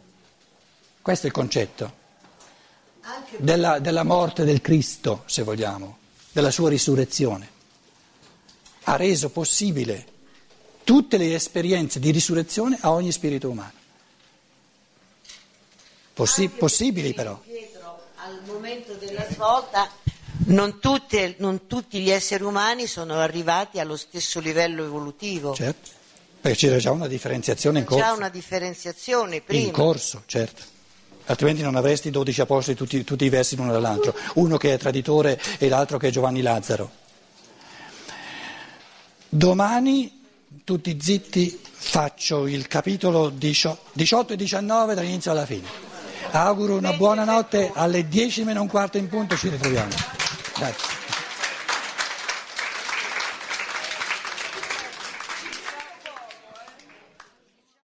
Questo 1.01 1.25
è 1.25 1.29
il 1.29 1.35
concetto 1.35 1.93
della, 3.37 3.79
della 3.79 4.03
morte 4.03 4.43
del 4.43 4.61
Cristo, 4.61 5.23
se 5.27 5.43
vogliamo, 5.43 5.97
della 6.31 6.51
sua 6.51 6.69
risurrezione. 6.69 7.57
Ha 8.83 8.95
reso 8.95 9.29
possibile 9.29 10.05
tutte 10.83 11.17
le 11.17 11.35
esperienze 11.35 11.99
di 11.99 12.09
risurrezione 12.09 12.77
a 12.81 12.91
ogni 12.91 13.11
spirito 13.11 13.49
umano. 13.49 13.73
Possi- 16.13 16.49
possibili 16.49 17.13
però. 17.13 17.37
Pietro, 17.37 18.07
al 18.15 18.41
momento 18.45 18.93
della 18.93 19.27
svolta 19.29 19.89
non, 20.49 20.79
tutte- 20.79 21.35
non 21.39 21.67
tutti 21.67 21.99
gli 21.99 22.09
esseri 22.09 22.43
umani 22.43 22.87
sono 22.87 23.15
arrivati 23.15 23.79
allo 23.79 23.95
stesso 23.95 24.39
livello 24.39 24.83
evolutivo. 24.83 25.53
Certo, 25.53 25.89
perché 26.41 26.57
c'era 26.57 26.77
già 26.77 26.91
una 26.91 27.07
differenziazione 27.07 27.79
in 27.79 27.85
corso. 27.85 28.13
una 28.13 28.29
differenziazione 28.29 29.41
prima. 29.41 29.67
In 29.67 29.71
corso, 29.71 30.23
certo. 30.25 30.77
Altrimenti 31.25 31.61
non 31.61 31.75
avresti 31.75 32.09
12 32.09 32.41
apostoli 32.41 32.75
tutti, 32.75 33.03
tutti 33.03 33.23
diversi 33.23 33.55
l'uno 33.55 33.71
dall'altro, 33.71 34.15
uno 34.35 34.57
che 34.57 34.73
è 34.73 34.77
traditore 34.79 35.39
e 35.59 35.69
l'altro 35.69 35.99
che 35.99 36.07
è 36.07 36.11
Giovanni 36.11 36.41
Lazzaro. 36.41 36.89
Domani, 39.29 40.23
tutti 40.63 40.97
zitti, 40.99 41.61
faccio 41.61 42.47
il 42.47 42.67
capitolo 42.67 43.29
18 43.29 44.33
e 44.33 44.35
19 44.35 44.95
dall'inizio 44.95 45.29
alla 45.29 45.45
fine. 45.45 45.67
Auguro 46.31 46.75
una 46.75 46.93
buona 46.93 47.25
notte, 47.25 47.71
alle 47.75 48.07
10 48.07 48.43
meno 48.43 48.61
un 48.61 48.67
quarto 48.67 48.97
in 48.97 49.07
punto 49.07 49.37
ci 49.37 49.49
ritroviamo. 49.49 50.18
Grazie. 50.59 50.98